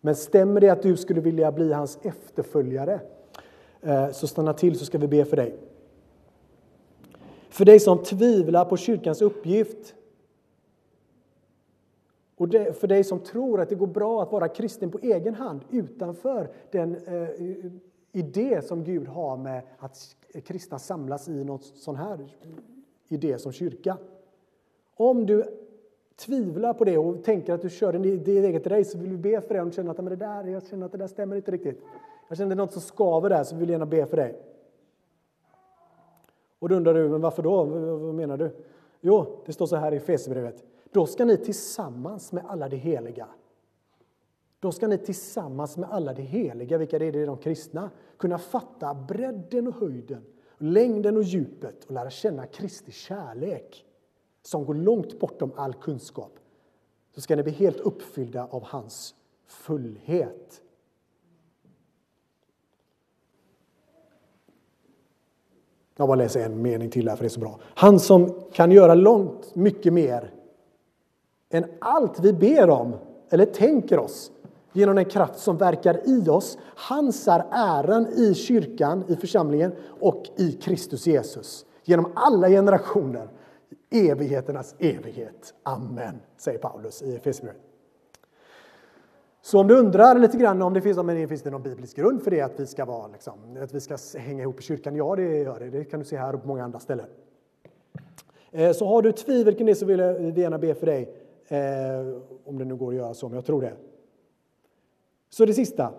Men 0.00 0.16
stämmer 0.16 0.60
det 0.60 0.68
att 0.68 0.82
du 0.82 0.96
skulle 0.96 1.20
vilja 1.20 1.52
bli 1.52 1.72
hans 1.72 1.98
efterföljare, 2.02 3.00
eh, 3.80 4.10
så 4.10 4.26
stanna 4.26 4.52
till 4.52 4.78
så 4.78 4.84
ska 4.84 4.98
vi 4.98 5.08
be 5.08 5.24
för 5.24 5.36
dig. 5.36 5.56
För 7.48 7.64
dig 7.64 7.80
som 7.80 7.98
tvivlar 8.02 8.64
på 8.64 8.76
kyrkans 8.76 9.22
uppgift 9.22 9.94
och 12.36 12.48
det, 12.48 12.80
för 12.80 12.86
dig 12.86 13.04
som 13.04 13.20
tror 13.20 13.60
att 13.60 13.68
det 13.68 13.74
går 13.74 13.86
bra 13.86 14.22
att 14.22 14.32
vara 14.32 14.48
kristen 14.48 14.90
på 14.90 14.98
egen 14.98 15.34
hand 15.34 15.60
utanför 15.70 16.50
den 16.70 16.96
eh, 17.06 17.28
idé 18.14 18.62
som 18.62 18.84
Gud 18.84 19.08
har 19.08 19.36
med 19.36 19.62
att 19.78 20.16
kristna 20.44 20.78
samlas 20.78 21.28
i 21.28 21.44
något 21.44 21.64
sån 21.64 21.96
här 21.96 22.36
idé 23.08 23.38
som 23.38 23.52
kyrka. 23.52 23.96
Om 24.96 25.26
du 25.26 25.44
tvivlar 26.16 26.74
på 26.74 26.84
det 26.84 26.98
och 26.98 27.24
tänker 27.24 27.52
att 27.52 27.62
du 27.62 27.70
kör 27.70 27.92
ditt 27.92 28.28
eget 28.28 28.66
race 28.66 28.90
så 28.90 28.98
vill 28.98 29.10
vi 29.10 29.16
be 29.16 29.40
för 29.40 29.54
dig. 29.54 29.62
Om 29.62 29.68
du 29.68 29.74
känner 29.74 29.90
att 29.90 29.96
det 29.96 30.16
där, 30.16 30.44
jag 30.44 30.66
känner 30.66 30.86
att 30.86 30.92
det 30.92 30.98
där 30.98 31.06
stämmer 31.06 31.36
inte 31.36 31.50
riktigt. 31.50 31.80
Jag 32.28 32.38
känner 32.38 32.52
att 32.52 32.56
det 32.56 32.62
är 32.62 32.64
något 32.64 32.72
som 32.72 32.82
skaver 32.82 33.28
där 33.28 33.44
så 33.44 33.56
vill 33.56 33.68
jag 33.68 33.74
gärna 33.74 33.86
be 33.86 34.06
för 34.06 34.16
dig. 34.16 34.38
Och 36.58 36.68
då 36.68 36.74
undrar 36.74 36.94
du, 36.94 37.08
men 37.08 37.20
varför 37.20 37.42
då? 37.42 37.64
Vad 37.64 38.14
menar 38.14 38.36
du? 38.36 38.50
Jo, 39.00 39.42
det 39.46 39.52
står 39.52 39.66
så 39.66 39.76
här 39.76 39.92
i 39.92 39.96
Efesierbrevet. 39.96 40.64
Då 40.92 41.06
ska 41.06 41.24
ni 41.24 41.36
tillsammans 41.36 42.32
med 42.32 42.44
alla 42.48 42.68
de 42.68 42.76
heliga 42.76 43.26
då 44.64 44.72
ska 44.72 44.86
ni 44.86 44.98
tillsammans 44.98 45.76
med 45.76 45.90
alla 45.90 46.12
de 46.12 46.22
heliga, 46.22 46.78
vilka 46.78 46.98
det 46.98 47.06
är, 47.06 47.12
det 47.12 47.20
är 47.20 47.26
de 47.26 47.38
kristna, 47.38 47.90
kunna 48.16 48.38
fatta 48.38 48.94
bredden 48.94 49.66
och 49.66 49.74
höjden, 49.74 50.24
längden 50.58 51.16
och 51.16 51.22
djupet 51.22 51.84
och 51.84 51.92
lära 51.92 52.10
känna 52.10 52.46
Kristi 52.46 52.92
kärlek 52.92 53.84
som 54.42 54.64
går 54.64 54.74
långt 54.74 55.20
bortom 55.20 55.52
all 55.56 55.74
kunskap. 55.74 56.38
Så 57.14 57.20
ska 57.20 57.36
ni 57.36 57.42
bli 57.42 57.52
helt 57.52 57.80
uppfyllda 57.80 58.46
av 58.50 58.62
hans 58.62 59.14
fullhet. 59.46 60.62
Jag 65.96 66.08
bara 66.08 66.16
läser 66.16 66.44
en 66.44 66.62
mening 66.62 66.90
till 66.90 67.08
här 67.08 67.16
för 67.16 67.24
det 67.24 67.28
är 67.28 67.28
så 67.28 67.40
bra. 67.40 67.60
Han 67.62 68.00
som 68.00 68.42
kan 68.52 68.70
göra 68.70 68.94
långt 68.94 69.54
mycket 69.54 69.92
mer 69.92 70.34
än 71.48 71.64
allt 71.78 72.20
vi 72.20 72.32
ber 72.32 72.70
om 72.70 72.96
eller 73.28 73.46
tänker 73.46 73.98
oss 73.98 74.30
genom 74.74 74.96
den 74.96 75.04
kraft 75.04 75.38
som 75.38 75.56
verkar 75.56 76.00
i 76.08 76.28
oss. 76.28 76.58
Hans 76.76 77.28
är 77.28 77.44
äran 77.50 78.06
i 78.06 78.34
kyrkan, 78.34 79.04
i 79.08 79.16
församlingen 79.16 79.72
och 80.00 80.24
i 80.36 80.52
Kristus 80.52 81.06
Jesus 81.06 81.66
genom 81.84 82.12
alla 82.14 82.48
generationer, 82.48 83.28
evigheternas 83.90 84.74
evighet. 84.78 85.54
Amen, 85.62 86.20
säger 86.36 86.58
Paulus 86.58 87.02
i 87.02 87.16
Efesierbrevet. 87.16 87.62
Så 89.42 89.60
om 89.60 89.66
du 89.66 89.78
undrar 89.78 90.18
lite 90.18 90.36
grann 90.36 90.62
om 90.62 90.74
det 90.74 90.80
finns, 90.80 90.98
om 90.98 91.06
det 91.06 91.28
finns 91.28 91.44
någon 91.44 91.62
biblisk 91.62 91.96
grund 91.96 92.22
för 92.22 92.30
det 92.30 92.40
att 92.40 92.60
vi 92.60 92.66
ska 92.66 92.84
vara 92.84 93.06
liksom, 93.06 93.32
att 93.62 93.74
vi 93.74 93.80
ska 93.80 93.96
hänga 94.18 94.42
ihop 94.42 94.60
i 94.60 94.62
kyrkan? 94.62 94.96
Ja, 94.96 95.16
det 95.16 95.22
gör 95.22 95.58
det. 95.58 95.70
Det 95.70 95.84
kan 95.84 96.00
du 96.00 96.06
se 96.06 96.16
här 96.16 96.34
och 96.34 96.42
på 96.42 96.48
många 96.48 96.64
andra 96.64 96.78
ställen. 96.78 97.06
Eh, 98.52 98.72
så 98.72 98.86
har 98.86 99.02
du 99.02 99.12
tvivel 99.12 99.54
kring 99.54 99.66
det 99.66 99.74
så 99.74 99.86
vill 99.86 99.98
jag 99.98 100.38
gärna 100.38 100.58
be 100.58 100.74
för 100.74 100.86
dig, 100.86 101.14
eh, 101.48 101.58
om 102.44 102.58
det 102.58 102.64
nu 102.64 102.76
går 102.76 102.88
att 102.88 102.94
göra 102.94 103.14
så, 103.14 103.28
men 103.28 103.34
jag 103.34 103.44
tror 103.44 103.60
det. 103.60 103.72
Så 105.34 105.44
det 105.44 105.54
sista. 105.54 105.92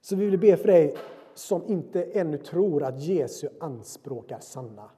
Så 0.00 0.16
vi 0.16 0.26
vill 0.26 0.40
be 0.40 0.56
för 0.56 0.68
dig 0.68 0.96
som 1.34 1.62
inte 1.66 2.02
ännu 2.02 2.38
tror 2.38 2.82
att 2.82 3.00
Jesu 3.00 3.48
anspråk 3.60 4.30
är 4.30 4.38
sanna. 4.40 4.90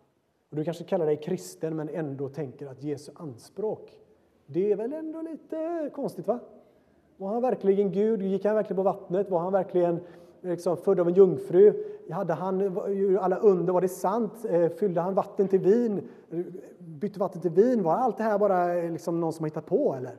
Och 0.50 0.56
du 0.56 0.64
kanske 0.64 0.84
kallar 0.84 1.06
dig 1.06 1.16
kristen 1.16 1.76
men 1.76 1.88
ändå 1.88 2.28
tänker 2.28 2.66
att 2.66 2.82
Jesu 2.82 3.12
anspråk, 3.14 3.98
det 4.46 4.72
är 4.72 4.76
väl 4.76 4.92
ändå 4.92 5.22
lite 5.22 5.90
konstigt 5.94 6.26
va? 6.26 6.38
Var 7.16 7.28
han 7.28 7.42
verkligen 7.42 7.92
Gud? 7.92 8.22
Gick 8.22 8.44
han 8.44 8.54
verkligen 8.54 8.76
på 8.76 8.82
vattnet? 8.82 9.30
Var 9.30 9.38
han 9.38 9.52
verkligen 9.52 10.00
liksom 10.40 10.76
född 10.76 11.00
av 11.00 11.08
en 11.08 11.14
jungfru? 11.14 11.84
Hade 12.10 12.34
han 12.34 12.78
alla 13.20 13.36
under? 13.36 13.72
Var 13.72 13.80
det 13.80 13.88
sant? 13.88 14.44
Eh, 14.44 14.68
fyllde 14.68 15.00
han 15.00 15.14
vatten 15.14 15.48
till 15.48 15.60
vin? 15.60 16.08
Bytte 16.78 17.20
vatten 17.20 17.40
till 17.40 17.50
vin? 17.50 17.82
Var 17.82 17.94
allt 17.94 18.16
det 18.16 18.22
här 18.22 18.38
bara 18.38 18.74
liksom 18.74 19.20
någon 19.20 19.32
som 19.32 19.44
har 19.44 19.48
hittat 19.48 19.66
på 19.66 19.94
eller? 19.94 20.16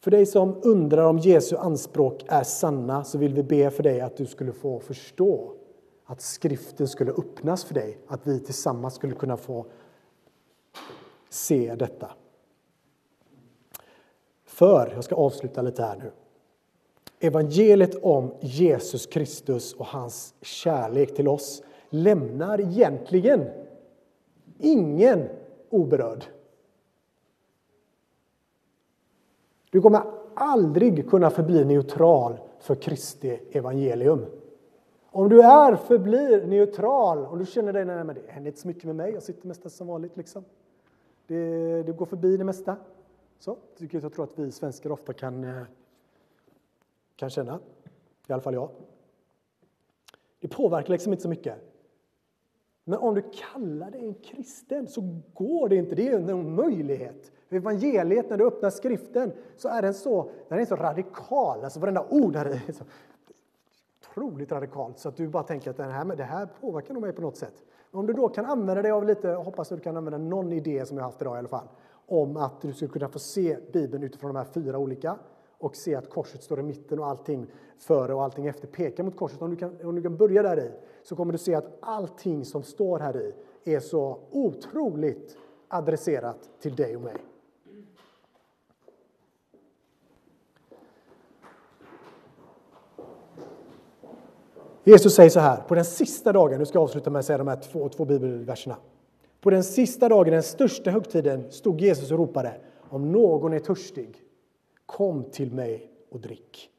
För 0.00 0.10
dig 0.10 0.26
som 0.26 0.60
undrar 0.62 1.04
om 1.04 1.18
Jesu 1.18 1.56
anspråk 1.56 2.24
är 2.26 2.42
sanna 2.42 3.04
så 3.04 3.18
vill 3.18 3.34
vi 3.34 3.42
be 3.42 3.70
för 3.70 3.82
dig 3.82 4.00
att 4.00 4.16
du 4.16 4.26
skulle 4.26 4.52
få 4.52 4.80
förstå 4.80 5.52
att 6.04 6.20
skriften 6.20 6.88
skulle 6.88 7.12
öppnas 7.12 7.64
för 7.64 7.74
dig, 7.74 7.98
att 8.06 8.26
vi 8.26 8.40
tillsammans 8.40 8.94
skulle 8.94 9.14
kunna 9.14 9.36
få 9.36 9.66
se 11.28 11.74
detta. 11.74 12.10
För, 14.44 14.92
jag 14.94 15.04
ska 15.04 15.14
avsluta 15.14 15.62
lite 15.62 15.82
här 15.82 15.96
nu. 15.96 16.10
Evangeliet 17.20 17.94
om 18.02 18.34
Jesus 18.40 19.06
Kristus 19.06 19.74
och 19.74 19.86
hans 19.86 20.34
kärlek 20.42 21.14
till 21.14 21.28
oss 21.28 21.62
lämnar 21.90 22.60
egentligen 22.60 23.48
ingen 24.58 25.28
oberörd. 25.70 26.24
Du 29.70 29.80
kommer 29.80 30.02
aldrig 30.34 31.10
kunna 31.10 31.30
förbli 31.30 31.64
neutral 31.64 32.40
för 32.58 32.74
Kristi 32.74 33.40
evangelium. 33.52 34.26
Om 35.12 35.28
du 35.28 35.40
är 35.42 35.76
förblir 35.76 36.46
neutral, 36.46 37.26
om 37.26 37.38
du 37.38 37.46
känner 37.46 37.72
dig, 37.72 37.84
nej 37.84 38.04
men 38.04 38.14
det 38.14 38.22
händer 38.28 38.50
inte 38.50 38.60
så 38.60 38.68
mycket 38.68 38.84
med 38.84 38.96
mig, 38.96 39.12
jag 39.12 39.22
sitter 39.22 39.48
mest 39.48 39.70
som 39.70 39.86
vanligt 39.86 40.16
liksom. 40.16 40.44
Det, 41.26 41.82
det 41.82 41.92
går 41.92 42.06
förbi 42.06 42.36
det 42.36 42.44
mesta. 42.44 42.76
Så, 43.38 43.56
vilket 43.78 44.02
jag 44.02 44.12
tror 44.12 44.24
att 44.24 44.38
vi 44.38 44.50
svenskar 44.52 44.92
ofta 44.92 45.12
kan, 45.12 45.44
eh, 45.44 45.62
kan 47.16 47.30
känna. 47.30 47.58
I 48.26 48.32
alla 48.32 48.42
fall 48.42 48.54
jag. 48.54 48.70
Det 50.40 50.48
påverkar 50.48 50.92
liksom 50.92 51.12
inte 51.12 51.22
så 51.22 51.28
mycket. 51.28 51.54
Men 52.84 52.98
om 52.98 53.14
du 53.14 53.22
kallar 53.52 53.90
dig 53.90 54.04
en 54.04 54.14
kristen 54.14 54.88
så 54.88 55.20
går 55.34 55.68
det 55.68 55.76
inte. 55.76 55.94
Det 55.94 56.08
är 56.08 56.30
en 56.30 56.54
möjlighet. 56.54 57.32
Evangeliet, 57.50 58.30
när 58.30 58.36
du 58.36 58.46
öppnar 58.46 58.70
skriften, 58.70 59.32
så 59.56 59.68
är 59.68 59.82
den 59.82 59.94
så, 59.94 60.30
den 60.48 60.58
är 60.58 60.64
så 60.64 60.76
radikal. 60.76 61.64
Alltså 61.64 61.80
varenda 61.80 62.06
ord 62.10 62.36
här 62.36 62.46
är 62.46 62.72
så 62.72 62.84
otroligt 64.10 64.52
radikalt 64.52 64.98
så 64.98 65.08
att 65.08 65.16
du 65.16 65.28
bara 65.28 65.42
tänker 65.42 65.70
att 65.70 65.76
det 65.76 65.84
här, 65.84 66.04
det 66.04 66.24
här 66.24 66.48
påverkar 66.60 66.94
nog 66.94 67.02
mig 67.02 67.12
på 67.12 67.22
något 67.22 67.36
sätt. 67.36 67.54
Om 67.90 68.06
du 68.06 68.12
då 68.12 68.28
kan 68.28 68.44
använda 68.44 68.82
dig 68.82 68.90
av 68.90 69.04
lite, 69.04 69.28
hoppas 69.28 69.72
att 69.72 69.78
du 69.78 69.82
kan 69.82 69.96
använda 69.96 70.18
någon 70.18 70.52
idé 70.52 70.86
som 70.86 70.96
jag 70.96 71.04
haft 71.04 71.22
idag 71.22 71.36
i 71.36 71.38
alla 71.38 71.48
fall, 71.48 71.68
om 72.06 72.36
att 72.36 72.60
du 72.60 72.72
skulle 72.72 72.90
kunna 72.90 73.08
få 73.08 73.18
se 73.18 73.56
Bibeln 73.72 74.04
utifrån 74.04 74.34
de 74.34 74.38
här 74.38 74.46
fyra 74.52 74.78
olika 74.78 75.16
och 75.58 75.76
se 75.76 75.94
att 75.94 76.10
korset 76.10 76.42
står 76.42 76.60
i 76.60 76.62
mitten 76.62 76.98
och 76.98 77.06
allting 77.06 77.46
före 77.78 78.14
och 78.14 78.22
allting 78.22 78.46
efter 78.46 78.68
pekar 78.68 79.04
mot 79.04 79.16
korset. 79.16 79.42
Om 79.42 79.50
du 79.50 79.56
kan, 79.56 79.76
om 79.84 79.94
du 79.94 80.02
kan 80.02 80.16
börja 80.16 80.42
där 80.42 80.60
i 80.60 80.70
så 81.02 81.16
kommer 81.16 81.32
du 81.32 81.38
se 81.38 81.54
att 81.54 81.78
allting 81.80 82.44
som 82.44 82.62
står 82.62 82.98
här 82.98 83.16
i 83.16 83.34
är 83.74 83.80
så 83.80 84.18
otroligt 84.30 85.36
adresserat 85.68 86.50
till 86.60 86.76
dig 86.76 86.96
och 86.96 87.02
mig. 87.02 87.16
Jesus 94.90 95.14
säger 95.14 95.30
så 95.30 95.40
här, 95.40 95.56
på 95.56 95.74
den 95.74 95.84
sista 95.84 96.32
dagen, 96.32 96.58
nu 96.58 96.66
ska 96.66 96.76
jag 96.76 96.82
avsluta 96.82 97.10
med 97.10 97.20
att 97.20 97.26
säga 97.26 97.38
de 97.38 97.48
här 97.48 97.56
två, 97.56 97.88
två 97.88 98.04
bibelverserna. 98.04 98.76
På 99.40 99.50
den 99.50 99.64
sista 99.64 100.08
dagen, 100.08 100.32
den 100.32 100.42
största 100.42 100.90
högtiden, 100.90 101.50
stod 101.50 101.80
Jesus 101.80 102.10
och 102.10 102.18
ropade 102.18 102.60
om 102.88 103.12
någon 103.12 103.52
är 103.52 103.58
törstig, 103.58 104.22
kom 104.86 105.24
till 105.24 105.52
mig 105.52 105.90
och 106.10 106.20
drick. 106.20 106.70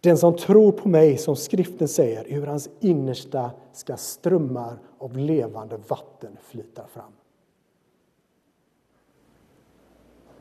Den 0.00 0.18
som 0.18 0.36
tror 0.36 0.72
på 0.72 0.88
mig, 0.88 1.18
som 1.18 1.36
skriften 1.36 1.88
säger, 1.88 2.24
ur 2.28 2.46
hans 2.46 2.70
innersta 2.80 3.50
ska 3.72 3.96
strömmar 3.96 4.78
av 4.98 5.16
levande 5.16 5.76
vatten 5.88 6.36
flyta 6.42 6.86
fram. 6.86 7.12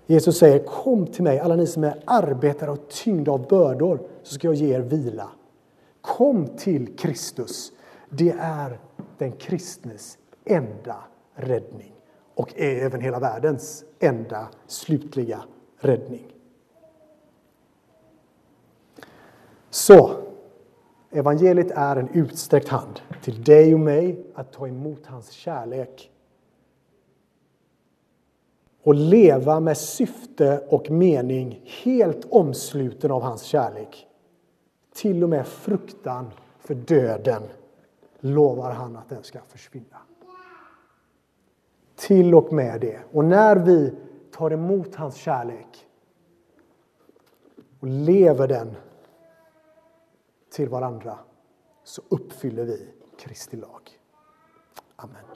Jesus 0.05 0.37
säger 0.37 0.59
kom 0.59 1.07
till 1.07 1.23
mig, 1.23 1.39
alla 1.39 1.55
ni 1.55 1.67
som 1.67 1.83
är 1.83 1.99
arbetare 2.05 2.71
och 2.71 2.89
tyngda 2.89 3.31
av 3.31 3.47
bördor, 3.47 3.99
så 4.23 4.33
ska 4.33 4.47
jag 4.47 4.55
ge 4.55 4.75
er 4.75 4.79
vila. 4.79 5.29
Kom 6.01 6.47
till 6.47 6.97
Kristus. 6.97 7.71
Det 8.09 8.35
är 8.39 8.79
den 9.17 9.31
kristnes 9.31 10.17
enda 10.45 10.95
räddning 11.33 11.93
och 12.35 12.53
är 12.55 12.85
även 12.85 13.01
hela 13.01 13.19
världens 13.19 13.83
enda 13.99 14.47
slutliga 14.67 15.43
räddning. 15.77 16.27
Så, 19.69 20.11
evangeliet 21.11 21.71
är 21.71 21.95
en 21.95 22.09
utsträckt 22.09 22.67
hand 22.67 22.99
till 23.23 23.43
dig 23.43 23.73
och 23.73 23.79
mig 23.79 24.25
att 24.35 24.51
ta 24.51 24.67
emot 24.67 25.05
hans 25.05 25.31
kärlek 25.31 26.11
och 28.83 28.95
leva 28.95 29.59
med 29.59 29.77
syfte 29.77 30.67
och 30.69 30.91
mening 30.91 31.61
helt 31.83 32.25
omsluten 32.29 33.11
av 33.11 33.21
hans 33.21 33.41
kärlek. 33.41 34.07
Till 34.93 35.23
och 35.23 35.29
med 35.29 35.47
fruktan 35.47 36.31
för 36.59 36.75
döden 36.75 37.41
lovar 38.19 38.71
han 38.71 38.95
att 38.95 39.09
den 39.09 39.23
ska 39.23 39.39
försvinna. 39.41 39.97
Till 41.95 42.35
och 42.35 42.53
med 42.53 42.81
det. 42.81 42.99
Och 43.11 43.25
när 43.25 43.55
vi 43.55 43.93
tar 44.31 44.51
emot 44.51 44.95
hans 44.95 45.15
kärlek 45.15 45.87
och 47.79 47.87
lever 47.87 48.47
den 48.47 48.75
till 50.51 50.69
varandra 50.69 51.19
så 51.83 52.01
uppfyller 52.09 52.65
vi 52.65 52.87
Kristi 53.17 53.57
lag. 53.57 53.81
Amen. 54.95 55.30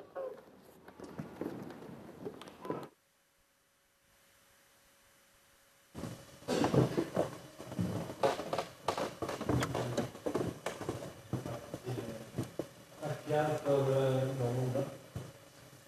Tack 13.35 13.63
för 13.63 13.79
eh, 13.79 14.21
de 14.39 14.47
orden. 14.47 14.83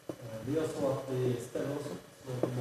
Eh, 0.07 0.13
vi 0.45 0.55
gör 0.55 0.67
så 0.79 0.87
att 0.91 1.03
vi 1.11 1.33
ställer 1.49 1.75
oss 1.75 1.85
upp. 1.85 2.57